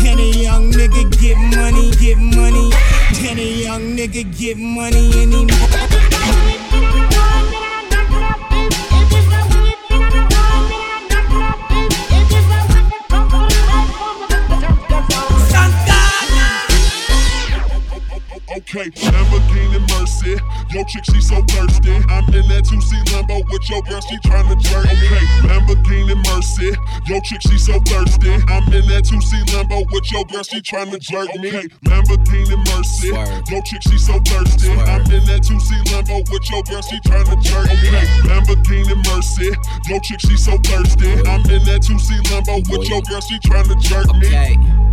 [0.02, 2.70] Can a young nigga get money, get money?
[3.16, 6.03] Can a young nigga get money anymore?
[18.56, 20.38] Okay, Lamborghini Mercy.
[20.70, 21.94] Yo, chick, she so thirsty.
[22.10, 24.86] I'm in that 2C Lambo with your girl, she tryna jerk.
[24.86, 26.70] Okay, Lamborghini Mercy.
[27.10, 28.32] Yo, chick, she so thirsty.
[28.48, 31.50] I'm in that 2C Lambo with your girl, she tryna jerk me.
[31.50, 33.10] Okay, Lamborghini Mercy.
[33.10, 34.72] Yo, chick, she so thirsty.
[34.72, 37.90] I'm in that 2C limbo with your girl, she tryna jerk me.
[37.90, 39.50] Okay, Lamborghini Mercy.
[39.90, 41.12] Yo, chick, she so thirsty.
[41.26, 44.28] I'm in that 2C limbo with your girl, she tryna jerk me.
[44.28, 44.93] Okay.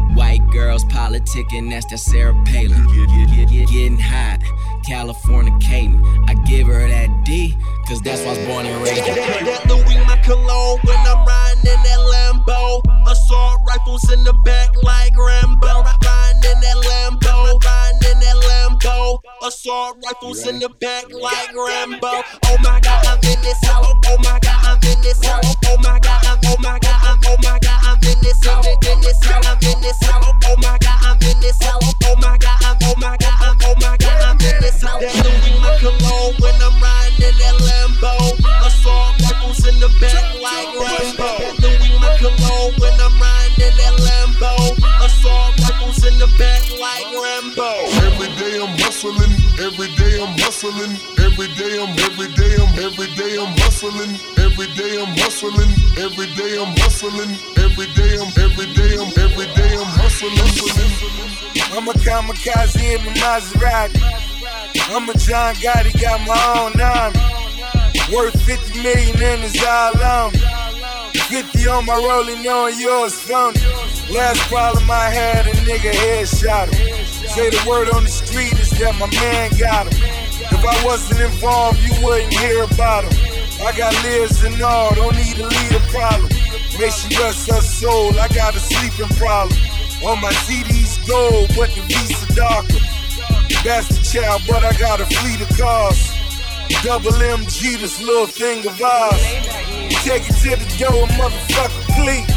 [0.13, 2.85] White girls politicking, that's that Sarah Palin.
[2.87, 4.39] Get- get- get- Getting hot,
[4.85, 6.03] California Caden.
[6.29, 7.55] I give her that D,
[7.87, 8.97] cause that's why I was born and raised.
[9.05, 12.81] That, that Louis my cologne when I'm riding in that Lambo.
[13.09, 15.83] Assault rifles in the back like Rambo.
[15.83, 19.19] Riding in that Lambo, riding in that Lambo.
[19.43, 22.21] Assault rifles in the back like Rambo.
[22.45, 23.87] Oh my God, I'm in this house.
[23.87, 25.55] Oh my God, I'm in this house.
[25.65, 26.39] Oh my God, I'm.
[26.45, 27.19] Oh my God, I'm.
[27.25, 28.67] Oh my God, I'm in this house.
[28.67, 30.25] In this house, I'm in this house.
[30.45, 31.93] Oh my God, I'm in this house.
[32.03, 32.77] Oh my God, I'm.
[32.83, 33.57] Oh my God, I'm.
[33.63, 35.01] Oh my God, I'm in this house.
[35.01, 37.80] That Louis my cologne when I'm riding in that Lambo.
[50.61, 50.93] Hustling,
[51.25, 56.27] every day I'm every day I'm every day I'm hustling, every day I'm hustling, every
[56.37, 60.37] day I'm hustling, every day I'm every day I'm every day I'm hustling.
[61.73, 63.97] I'm a kamikaze in the Maserati.
[64.93, 67.19] I'm a John Gotti, got my own army.
[68.13, 70.39] Worth 50 million and it's all on me.
[71.13, 73.59] 50 on my rolling on yours phony.
[74.13, 77.05] Last problem I had, a nigga headshot him.
[77.05, 80.20] Say the word on the street is that my man got him.
[80.63, 83.17] If I wasn't involved, you wouldn't hear about him.
[83.65, 86.29] I got Liz and all, don't need to lead a problem.
[86.77, 89.57] May she rest her soul, I got a sleeping problem.
[90.05, 92.77] On my CD's gold, but the visa darker.
[93.65, 96.13] Bastard child, but I got a fleet of cars.
[96.85, 99.17] Double MG, this little thing of ours.
[100.05, 102.29] Take it to the door, motherfucker, please.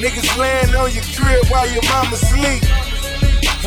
[0.00, 2.64] Niggas laying on your crib while your mama sleep.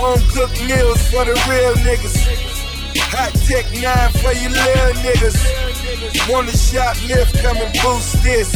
[0.01, 2.68] Home cooked meals for the real niggas.
[3.13, 6.29] Hot tech nine for you little niggas.
[6.29, 8.49] Want a shoplift, come and boost this.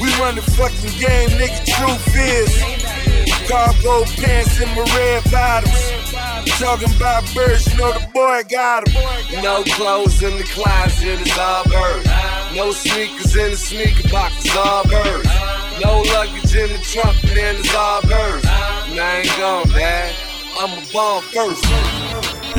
[0.00, 2.50] We run the fucking game, nigga, truth is.
[3.48, 5.92] Cargo pants and my red bottoms.
[6.58, 9.42] Talking about birds, you know the boy got got 'em.
[9.42, 12.08] No clothes in the closet, it's all birds.
[12.54, 15.28] No sneakers in the sneaker box, it's all birds.
[15.82, 18.44] No luggage in the trunk, then it's all birds.
[18.44, 20.14] And I ain't gone, dad.
[20.60, 22.11] I'm a bomb first.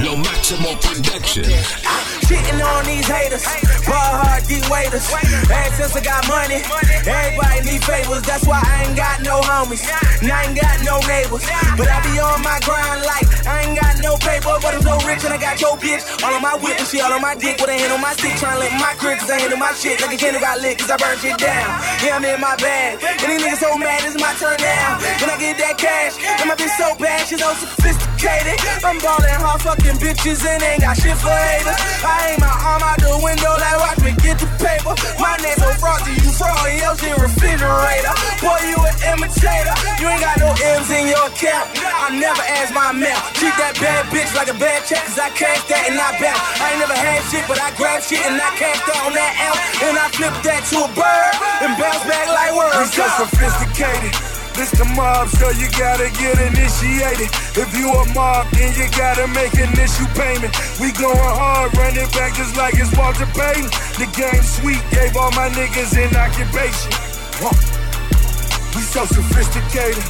[0.03, 2.02] Lo Maximo Production.
[2.23, 3.43] Shitting on these haters,
[3.83, 5.03] ball hard, deep waiters.
[5.11, 6.63] Ever since I got money,
[7.03, 8.23] everybody need favors.
[8.23, 9.83] That's why I ain't got no homies,
[10.23, 11.43] and I ain't got no neighbors.
[11.75, 14.95] But I be on my grind like I ain't got no paper, but I'm so
[15.03, 15.99] rich and I got your bitch.
[16.23, 18.15] All on my whip and shit, all on my dick with a hand on my
[18.15, 20.63] stick, trying to lick my crib, cause I handle my shit like a candle got
[20.63, 21.75] lit, cause I burn shit down.
[21.99, 24.95] Yeah, I'm in my bag, and these niggas so mad, it's my turn now.
[25.19, 28.55] When I get that cash, and my bitch so bad, she's so sophisticated.
[28.79, 31.75] I'm ballin' hard, fucking bitches, and ain't got shit for haters.
[31.99, 34.93] I aim my arm out the window, like watch me get the paper.
[35.19, 38.13] My name so frosty, you fraud in your shit refrigerator.
[38.41, 39.75] Boy, you an imitator.
[39.99, 41.69] You ain't got no M's in your account.
[41.79, 43.23] I never ask my amount.
[43.39, 46.41] Treat that bad bitch like a bad check, cause I cash that and I bounce.
[46.59, 49.33] I ain't never had shit, but I grab shit and I cash that on that
[49.39, 49.61] ounce.
[49.83, 51.33] And I flip that to a bird
[51.63, 52.91] and bounce back like We words.
[52.91, 54.32] so sophisticated.
[54.53, 57.29] This the mob, so you gotta get initiated.
[57.57, 60.53] If you a mob, then you gotta make initial payment.
[60.79, 63.69] We going hard, running back just like it's Walter Payton.
[63.97, 66.93] The game sweet, gave all my niggas an occupation.
[67.41, 67.57] Huh.
[68.77, 70.05] We so sophisticated.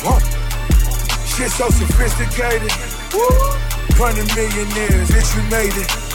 [0.00, 0.20] Huh.
[1.28, 2.72] Shit so sophisticated.
[3.12, 3.28] Woo.
[4.00, 6.12] Hundred millionaires, bitch, we made it.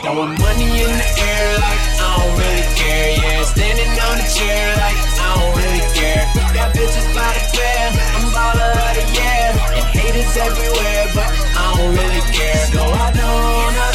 [0.00, 3.20] Throwing money in the air like I don't really care.
[3.20, 5.89] Yeah, standing on the chair like I don't really care.
[6.00, 9.52] Got bitches by the pair, I'm baller of the year.
[9.76, 12.64] And haters everywhere, but I don't really care.
[12.72, 13.89] No, I don't, I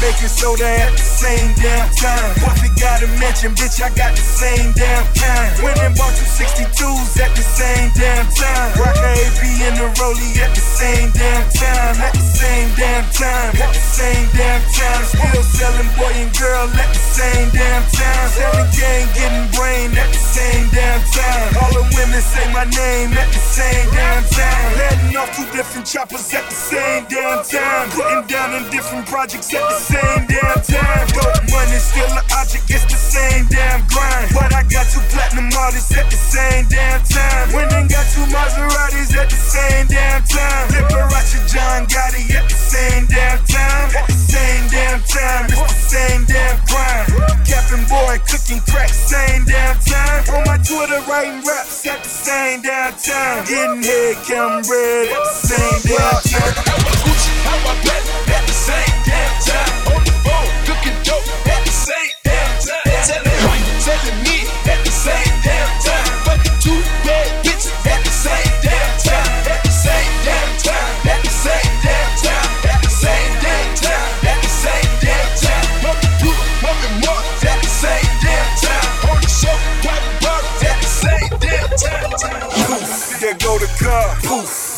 [0.00, 2.34] baking soda at the same damn time.
[2.44, 5.50] Puffy got a mention, bitch, I got the same damn kind.
[5.62, 8.68] Went and bought two 62s at the same damn time.
[8.76, 11.96] Rock a AP in the rollie at the same damn time.
[12.00, 13.56] At the same damn time.
[13.56, 15.02] At the same damn time.
[15.08, 18.28] Still selling boy and girl at the same damn time.
[18.36, 21.48] Selling gang, getting brain at the same damn time.
[21.62, 24.68] All the women say my name at the same damn time.
[24.76, 27.88] Letting off two different choppers at the same damn time.
[27.90, 31.06] Putting down in different projects at the same damn time.
[31.14, 34.30] Dope money still an object, it's the same damn grind.
[34.34, 37.50] But I got two platinum artists at the same damn time.
[37.52, 40.68] Then got two Maseratis at the same damn time.
[40.74, 43.88] Liberace John Gotti at the same damn time.
[43.96, 47.06] At the same damn time, it's the same damn grind.
[47.46, 50.22] Capping boy cooking crack, same damn time.
[50.34, 53.44] On my Twitter writing raps at the same damn time.
[53.46, 53.95] Getting head,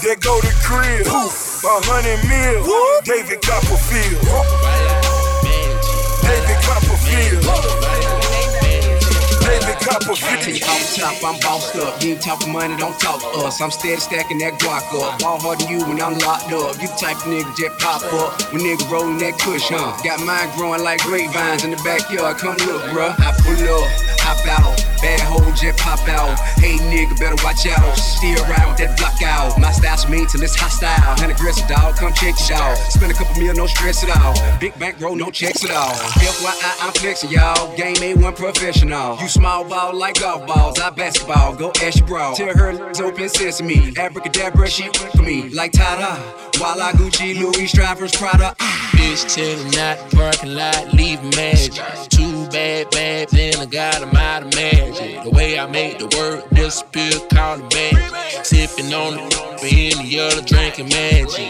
[0.08, 1.04] There go the crib.
[1.04, 2.64] Poof, a hundred mil.
[3.04, 4.16] David Copperfield.
[6.24, 7.44] David Copperfield.
[9.44, 10.64] David Copperfield.
[10.64, 12.02] Off top, I'm bossed up.
[12.02, 13.60] You ain't talking money, don't talk to us.
[13.60, 15.20] I'm steady stacking that guac up.
[15.20, 16.80] Ball harder than you when I'm locked up.
[16.80, 19.92] You type of nigga just pop up when nigga rolling that kush, huh?
[20.00, 22.38] Got mine growing like grapevines in the backyard.
[22.38, 23.12] Come look, bruh.
[23.12, 23.84] I pull up,
[24.24, 24.87] hop out.
[25.00, 26.38] Bad hoe just pop out.
[26.58, 27.94] Hey nigga, better watch out.
[27.96, 29.58] Steer around that block out.
[29.58, 31.22] My style's mean till it's hostile.
[31.22, 32.76] And aggressive dog, come check it out.
[32.90, 34.34] Spend a couple mil, no stress at all.
[34.58, 35.94] Big bank roll, no checks at all.
[36.18, 37.76] FYI, I'm flexing, y'all.
[37.76, 39.18] Game ain't one professional.
[39.20, 40.78] You small ball like golf balls.
[40.78, 42.34] I basketball, go ask your bro.
[42.34, 43.92] Tell her it's open sesame.
[43.96, 45.48] Abracadabra, she for me.
[45.50, 46.48] Like Tada.
[46.60, 48.54] I Gucci, Louis, Strivers, Prada.
[48.58, 48.87] Ah.
[49.08, 51.72] Bitch telling not the parking lot, leave magic.
[52.10, 55.24] Too bad, bad, then I got 'em out of magic.
[55.24, 58.44] The way I make the word disappear, call it magic.
[58.44, 61.48] Sipping on it, but in the other drinking magic.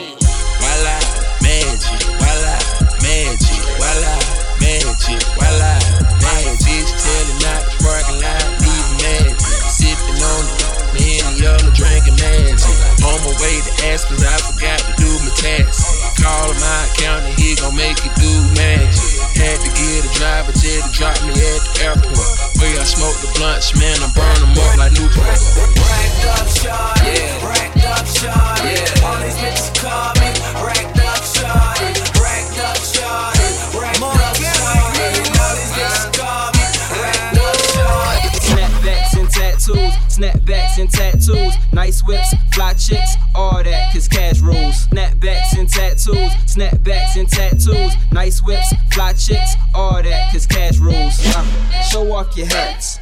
[0.61, 0.99] Voila,
[1.43, 2.59] magic, voila,
[3.03, 4.15] magic, voila,
[4.63, 5.75] magic, voila,
[6.23, 6.59] magic.
[6.63, 9.41] Bitch telling not the parking lot, leave magic.
[9.67, 12.88] Sipping on it, but in the other drinking magic.
[13.05, 15.83] On my way to cause I forgot to do my tax.
[16.19, 18.99] Call my accountant, he gon' make it do magic.
[19.39, 22.31] Had to get a driver till to drop me at the airport.
[22.59, 25.31] Where I smoke the blunts, man, I burn them up like Newport.
[25.31, 27.47] Racked up shot, yeah.
[27.47, 29.07] Racked up shot, yeah.
[29.07, 30.28] All these bitches call me
[40.19, 44.89] snapbacks and tattoos, nice whips, fly chicks, all that, cause cash rules.
[44.89, 51.25] Snapbacks and tattoos, snapbacks and tattoos, nice whips, fly chicks, all that, cause cash rules.
[51.25, 51.45] Uh,
[51.83, 52.99] show off your hats,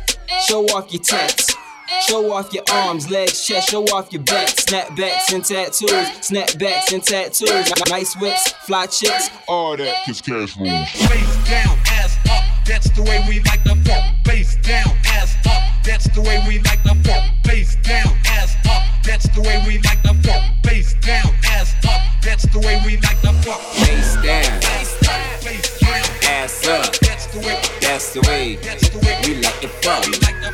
[0.47, 1.55] show off your tats.
[2.01, 4.49] Show off your arms, legs, chest, show off your back.
[4.49, 5.89] Snapbacks and tattoos,
[6.21, 7.73] snapbacks and tattoos.
[7.89, 10.05] Nice whips, fly chicks, all that.
[10.05, 10.89] Cause cash rules.
[10.91, 12.56] Face down, ass up.
[12.67, 14.03] That's the way we like to fuck.
[14.25, 15.63] Face down, ass up.
[15.85, 17.23] That's the way we like to fuck.
[17.45, 18.83] Face down, ass up.
[19.05, 20.43] That's the way we like to fuck.
[20.65, 22.01] Face down, ass up.
[22.25, 23.61] That's the way we like to fuck.
[23.87, 26.93] Face down, Face down, ass up.
[26.99, 27.63] That's the way.
[27.81, 30.05] That's the way we like to fuck.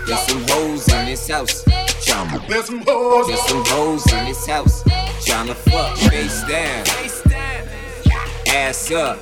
[0.07, 1.65] There's some hoes in this house.
[1.65, 3.27] Tryna There's some hoes.
[3.29, 4.83] There's some hoes in this house.
[5.25, 5.97] Tryna fuck.
[5.97, 6.85] Face down,
[8.49, 9.19] ass up.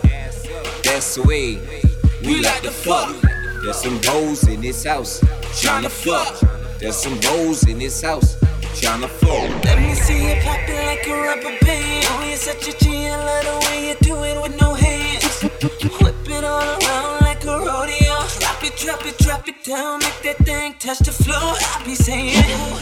[0.82, 1.89] That's the way
[2.22, 3.14] we like to fuck.
[3.62, 5.20] There's some hoes in this house.
[5.62, 6.78] Tryna fuck.
[6.78, 8.36] There's some hoes in this house.
[8.80, 9.64] Tryna fuck.
[9.64, 12.06] Let me see it like a rubber band.
[12.08, 15.42] Oh, you're such a G, I love the way you do it with no hands.
[15.42, 18.16] Whip it all around like a rodeo.
[18.38, 20.00] Drop it, drop it, drop it down.
[20.00, 21.36] Make that thing touch the floor.
[21.36, 22.80] I be saying, ooh,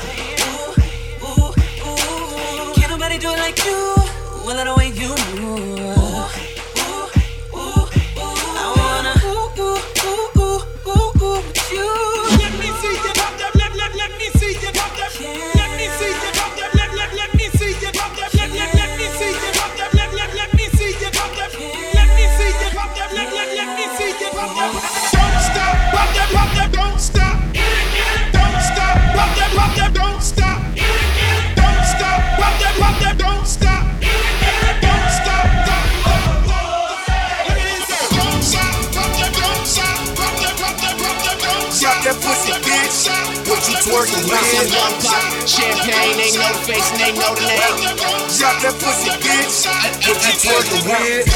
[1.27, 2.75] ooh, ooh, ooh.
[2.75, 3.95] Can't nobody do it like you.
[4.45, 5.98] Well, I the way you move.
[43.89, 44.73] Twerking with?
[44.73, 47.97] Young pop, champagne, they know the face and they know the name.
[48.39, 49.67] Drop that pussy, bitch.
[50.05, 51.29] What you twerking with?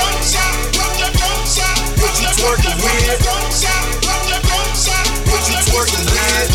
[2.00, 3.20] What you twerking with?
[5.28, 6.50] What you twerking with?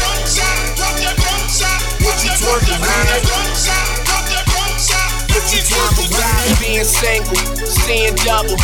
[2.02, 3.22] What you twerking with?
[5.34, 6.60] What you twerking with?
[6.60, 8.58] Being single, seeing double,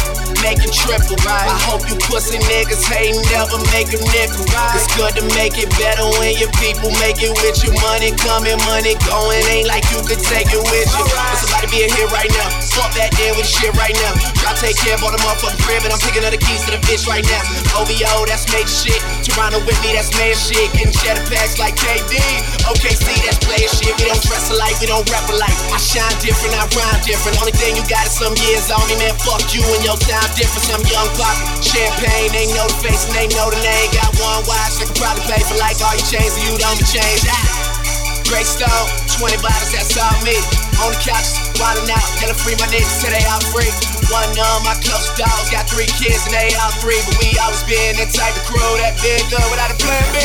[0.43, 1.15] making triple.
[1.23, 4.43] I hope you pussy niggas ain't never make a nickel.
[4.75, 7.71] It's good to make it better when your people make it with you.
[7.79, 9.41] Money coming, money going.
[9.47, 11.05] Ain't like you could take it with you.
[11.07, 12.51] There's somebody being here right now.
[12.75, 14.13] Fuck that there with shit right now.
[14.43, 16.61] Try to take care of all the motherfucking crib, and I'm picking up the keys
[16.67, 17.41] to the bitch right now.
[17.79, 18.99] OVO, that's major shit.
[19.23, 20.67] Toronto with me, that's man shit.
[20.75, 22.19] Getting cheddar packs like KD.
[22.67, 23.95] OKC, that's player shit.
[23.95, 25.55] We don't dress alike, we don't rap alike.
[25.71, 27.39] I shine different, I rhyme different.
[27.39, 29.15] Only thing you got is some years on me, man.
[29.23, 30.65] Fuck you and your time different.
[30.65, 33.89] Some young pop, champagne, they know the face and they know the name.
[33.93, 36.77] Got one watch, I can probably pay for like all your chains, and you don't
[36.77, 37.25] be changed.
[37.29, 37.73] Ah.
[38.29, 38.87] Great stone,
[39.19, 40.33] 20 bottles, that's all me.
[40.81, 43.69] On the couch, wildin' out, gotta free my niggas till they all free.
[44.09, 47.61] One of my close dogs got three kids and they all three, but we always
[47.69, 50.17] been that type of crew that been good without a plan B.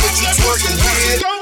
[0.00, 1.41] What you twerking with?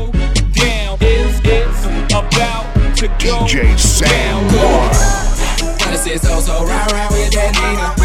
[3.01, 4.45] to go DJ Sam.
[5.81, 7.97] Kinda sit so so round round with that Nina.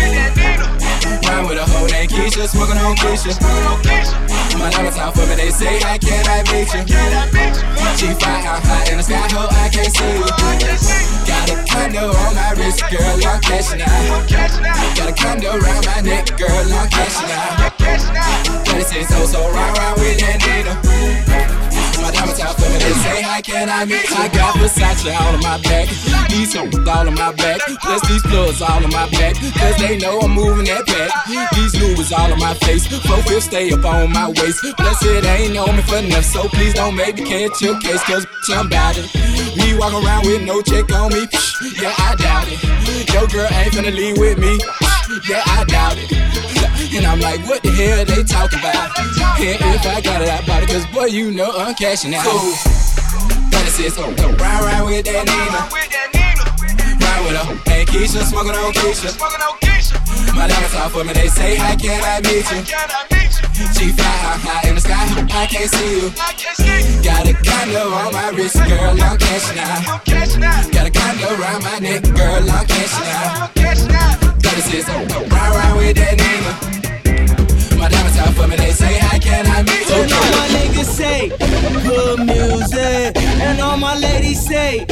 [1.28, 3.36] Round with a hoe named Keisha, smoking on Keisha.
[4.56, 6.80] My diamonds out for me, they say I cannot meet you.
[8.00, 10.24] She out high in the sky, ho, I can't see you.
[11.28, 14.24] Got a condo on my wrist, girl, I'm cashing out.
[14.96, 17.76] Got a condo around my neck, girl, I'm cashing out.
[18.64, 21.65] Kinda sit so so round round with that Nina.
[22.06, 24.06] My diamonds out they say how can I meet?
[24.14, 25.88] I got Versace all on my back,
[26.30, 29.98] these hoes all on my back, plus these plugs all on my back, cause they
[29.98, 31.10] know I'm moving that back.
[31.58, 35.24] These Louis all on my face, four fifths stay up on my waist, plus it
[35.24, 38.68] ain't on me for enough, so please don't make me catch your case, cause I'm
[38.68, 39.10] bout it.
[39.58, 41.26] Me walk around with no check on me,
[41.82, 43.10] yeah, I doubt it.
[43.12, 44.60] Your girl ain't finna leave with me,
[45.28, 46.10] yeah, I doubt it.
[46.94, 48.98] And I'm like, what the hell they talk about?
[49.38, 52.24] And if I got it, I bought it, cause boy, you know I'm cashing out.
[52.24, 55.70] Gotta sit so round round with that Nina.
[56.98, 59.14] Ride with her, hey Keisha, smoking on Keisha.
[60.34, 62.64] My diamonds off for me, they say, how can I meet you?
[63.72, 66.10] She fly high, high in the sky, I can't see you.
[67.02, 70.04] Got a condo on my wrist, girl, I'm cashing out.
[70.72, 74.15] Got a condo around my neck, girl, I'm cashing out.
[74.56, 77.76] So round round with that Nina.
[77.78, 79.94] My diamonds out for me, they say, how can I meet you?
[79.94, 81.28] All my niggas say
[81.84, 84.84] good music, and all my ladies say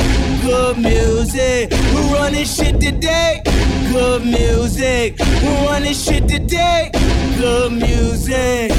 [0.43, 1.73] good music.
[1.73, 3.43] Who run this shit today?
[3.93, 5.19] Good music.
[5.19, 6.91] Who run this shit today?
[7.39, 8.73] Good music.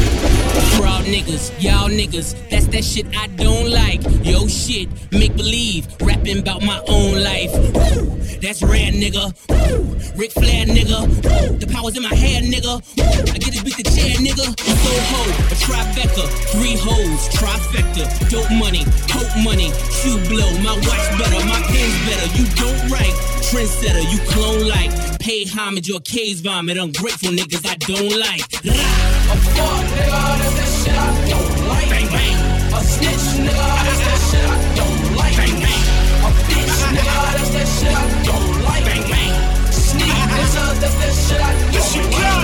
[0.76, 4.02] Fraud niggas, y'all niggas, that's that shit I don't like.
[4.24, 7.52] Yo shit, make believe, rapping about my own life.
[7.54, 8.06] Woo,
[8.42, 9.32] that's rare nigga.
[9.48, 11.08] Woo, Ric Flair nigga.
[11.08, 12.84] Woo, the power's in my hair nigga.
[12.98, 14.46] Woo, I get this beat the chair nigga.
[14.60, 18.84] So ho, a trifecta, three hoes, trifecta, dope money,
[19.16, 22.28] hope money, shoe blow, my watch better, my pen's better.
[22.38, 23.16] You don't write,
[23.48, 24.92] trendsetter, you clone like.
[25.20, 28.44] Pay homage or case vomit, ungrateful niggas I don't like.
[28.44, 31.90] A fuck nigga, that's that shit I don't like.
[31.90, 32.38] Bang bang.
[32.74, 35.36] A snitch nigga, that's that shit I don't like.
[35.38, 35.84] Bang bang.
[36.26, 38.86] A bitch nigga, that's that shit I don't like.
[38.86, 39.34] Bang bang.
[39.72, 42.36] Sneak nigga, that's that shit I don't like.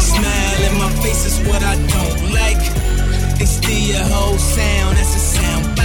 [0.00, 2.62] Smile in my face is what I don't like.
[3.38, 5.79] They steal your whole sound, that's a sound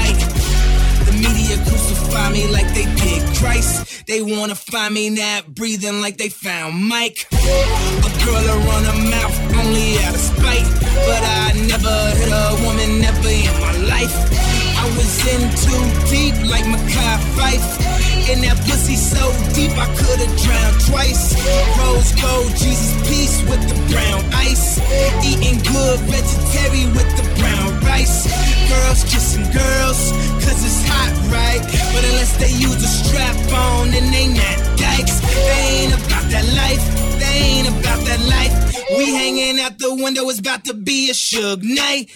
[1.46, 4.06] media crucify me like they did Christ.
[4.08, 7.28] They wanna find me not breathing like they found Mike.
[7.32, 10.68] A girl run her mouth only out of spite.
[11.08, 14.75] But I never hit a woman, never in my life.
[14.86, 15.84] Was in too
[16.14, 17.86] deep like Mekhi Phifer.
[18.30, 19.22] In that pussy so
[19.54, 21.34] deep I could've drowned twice.
[21.82, 24.78] Rose gold, Jesus peace with the brown ice.
[25.26, 28.30] Eating good vegetarian with the brown rice.
[28.70, 31.62] Girls kissing girls, cause it's hot, right?
[31.94, 35.20] But unless they use a strap on, then they not dykes.
[35.22, 36.84] They ain't about that life,
[37.20, 38.54] they ain't about that life.
[38.98, 42.10] We hanging out the window, it's about to be a Suge night.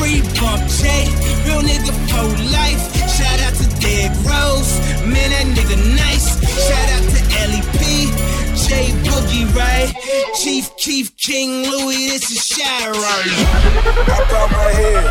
[0.00, 1.04] Free bump J,
[1.44, 2.82] real nigga for life.
[3.08, 6.38] Shout out to Derrick Rose, man, that nigga nice.
[6.42, 7.20] Shout out to
[7.50, 8.10] LEP,
[8.56, 9.92] J Boogie, right?
[10.34, 12.62] Chief Keef King Louie, this is Shy?
[12.64, 15.04] I bow my head.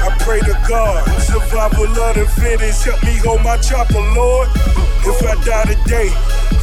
[0.00, 1.04] I pray to God.
[1.20, 2.84] Survival of the fittest.
[2.84, 4.48] Help me hold my chopper, Lord.
[5.04, 6.10] If I die today,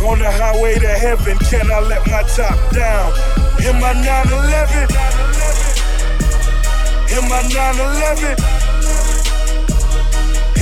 [0.06, 3.12] on the highway to heaven, can I let my top down?
[3.66, 4.90] In my 911.
[7.18, 8.65] In my 911.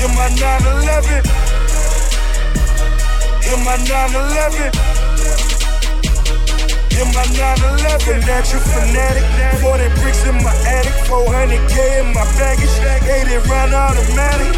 [0.03, 1.23] In my 911.
[3.47, 4.67] In my 911.
[6.99, 9.23] In my 911, natural fanatic.
[9.63, 12.67] 40 bricks in my attic, 400k in my baggage.
[12.83, 14.51] 80 round automatic.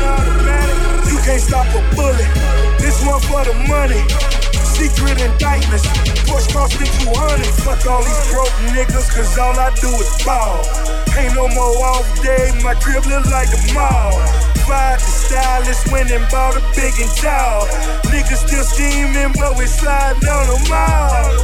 [1.14, 2.26] You can't stop a bullet.
[2.82, 4.02] This one for the money.
[4.66, 5.86] Secret indictments.
[6.26, 7.46] Push cost me 200.
[7.62, 10.66] Fuck all these broke niggas, cause all I do is ball.
[11.14, 14.45] Ain't no more off day, my crib look like the mall.
[14.66, 17.70] Fired the stylist, went and bought a big and tall.
[18.10, 21.38] Niggas still scheming, but we sliding on them all.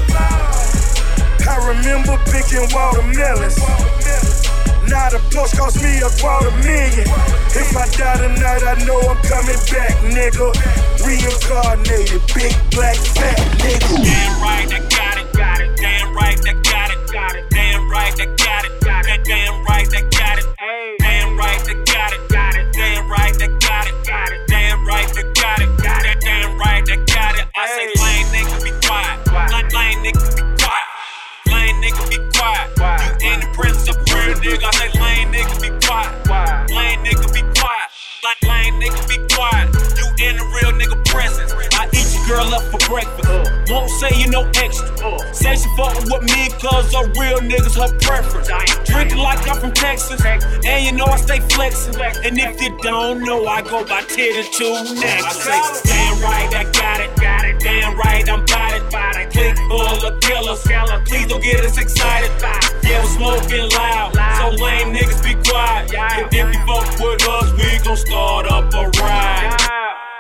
[1.45, 3.61] I remember picking watermelons.
[4.89, 7.05] Now the post cost me a quarter million.
[7.53, 10.49] If I die tonight, I know I'm coming back, nigga.
[11.05, 14.01] Reincarnated, big black fat nigga.
[14.01, 15.77] Damn right, I got it, got it.
[15.77, 17.45] Damn right, I got it, got it.
[17.51, 19.23] Damn right, I got it, got it.
[19.23, 20.10] Damn right, I got it.
[27.61, 29.21] I say lame nigga be quiet.
[29.53, 30.87] Lame, lame nigga be quiet.
[31.45, 32.73] Lame nigga be quiet.
[32.73, 34.65] You in the presence of real nigga.
[34.65, 36.09] I say lame nigga be quiet.
[36.73, 37.87] Lame nigga be quiet.
[38.25, 39.69] Lame, lame nigga be quiet.
[39.93, 41.53] You in the real nigga presence.
[41.77, 43.29] I eat girl up for breakfast.
[43.69, 44.87] Won't say you no extra.
[45.33, 48.47] Say she fuckin' with me cause a real nigga's her preference.
[48.89, 50.23] Drinkin' like I'm from Texas.
[50.25, 51.95] And you know I stay flexin'.
[52.25, 55.25] And if you don't know, I go by Titty two next.
[55.25, 57.15] I say, damn right, I got it.
[57.15, 57.59] Got it.
[57.59, 59.31] Damn right, I'm bout it.
[59.31, 60.61] Click full of killers.
[61.07, 62.31] Please don't get us excited.
[62.83, 64.13] Yeah, we're smoking loud.
[64.37, 65.91] So lame niggas be quiet.
[65.93, 70.10] If, if you fuck with us, we gon' start up a ride.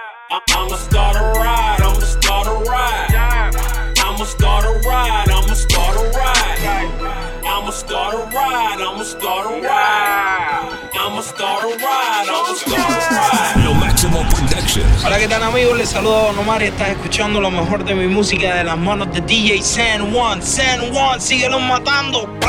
[15.03, 15.77] Hola, ¿qué tal, amigos?
[15.77, 19.19] Les saludo Nomar y estás escuchando lo mejor de mi música de las manos de
[19.19, 20.41] DJ San Juan.
[20.41, 22.39] San Juan, síguelos matando.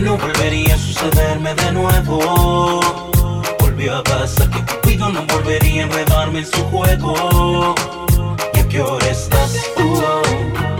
[0.00, 3.09] No volvería a sucederme de nuevo.
[3.80, 7.74] Volvió a pasar que Cupido no volvería a enredarme en su juego.
[8.52, 9.54] ¿Y a qué hora estás?
[9.78, 10.79] Uh, oh,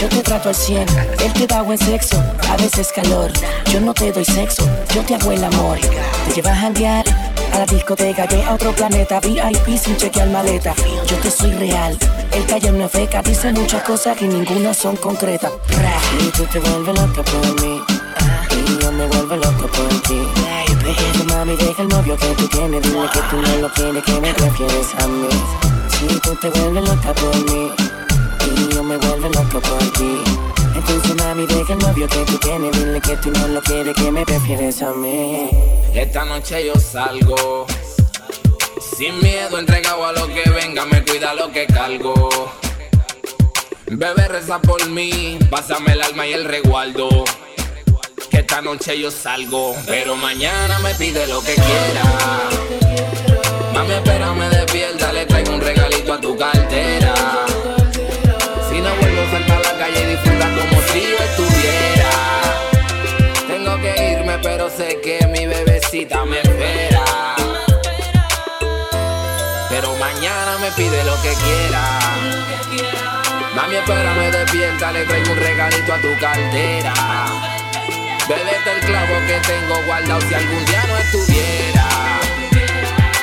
[0.00, 0.08] yo.
[0.08, 0.86] Te trato al 100,
[1.24, 3.30] él te da buen sexo, a veces calor.
[3.70, 5.78] Yo no te doy sexo, yo te hago el amor.
[5.78, 7.04] Te llevas a janguear
[7.52, 10.74] a la discoteca, que a otro planeta, VIP sin chequear maleta.
[11.06, 11.98] Yo te soy real,
[12.32, 15.52] él calla una feca, dice muchas cosas y ninguna son concretas.
[16.20, 17.80] Y tú te vuelves loca por mí,
[18.50, 20.20] y yo me vuelvo loco por ti.
[20.84, 24.20] Deja, mami, deja el novio que tú tienes, dile que tú no lo quieres, que
[24.20, 25.28] me prefieres a mí.
[25.90, 28.05] Si tú te vuelves loca por mí
[28.54, 30.36] yo ti.
[31.26, 34.24] Mami deja el novio que tú tienes, dile que tú no lo quieres, que me
[34.24, 35.50] prefieres a mí.
[35.92, 37.66] Esta noche yo salgo
[38.96, 42.52] sin miedo, entregado a lo que venga, me cuida lo que cargo.
[43.86, 47.24] Bebé reza por mí, pásame el alma y el resguardo.
[48.30, 52.48] Que esta noche yo salgo, pero mañana me pide lo que quiera.
[53.74, 57.45] Mami, espérame despierta, le traigo un regalito a tu cartera.
[64.70, 67.04] Sé que mi bebecita me espera.
[69.68, 71.98] Pero mañana me pide lo que quiera.
[73.54, 76.94] Mami, espérame despierta, le traigo un regalito a tu cartera.
[78.28, 81.84] Bébete el clavo que tengo guardado si algún día no estuviera.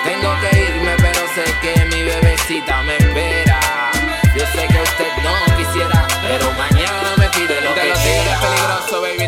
[0.03, 3.59] Tengo que irme, pero sé que mi bebecita me espera.
[4.35, 8.39] Yo sé que usted no quisiera, pero mañana me pide lo que quiera.
[8.39, 9.22] peligroso, baby,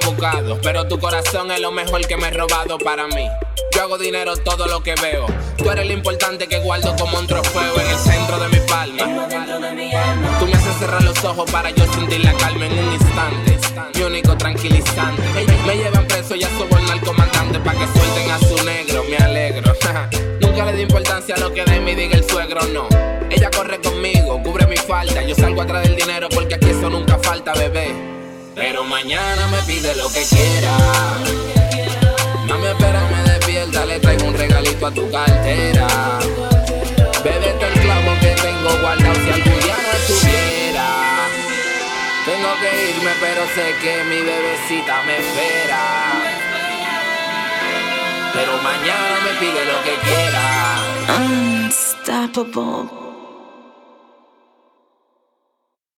[0.00, 0.58] buscado.
[0.62, 3.28] Pero tu corazón es lo mejor que me he robado para mí.
[3.72, 5.26] Yo hago dinero todo lo que veo.
[5.56, 9.28] Tú eres lo importante que guardo como un trofeo en el centro de mi palma.
[10.38, 13.58] Tú me haces cerrar los ojos para yo sentir la calma en un instante.
[13.94, 15.22] Mi único tranquilizante.
[15.34, 19.04] Me, me llevan preso y a sobornar al comandante para que suelten a su negro.
[19.08, 19.74] Me alegro.
[20.40, 22.88] Nunca le di importancia a lo que de mí diga el suegro, no.
[23.30, 25.22] Ella corre conmigo, cubre mi falta.
[25.22, 28.13] Yo salgo atrás del dinero porque aquí eso nunca falta, bebé.
[28.54, 30.76] Pero mañana me pide lo que quiera.
[32.46, 35.88] Mami, espérame despierta, le traigo un regalito a tu cartera.
[37.24, 40.86] Bébete el clavo que tengo guardado si algún día no estuviera.
[42.26, 45.82] Tengo que irme, pero sé que mi bebecita me espera.
[48.34, 50.44] Pero mañana me pide lo que quiera.
[51.18, 53.13] Unstoppable.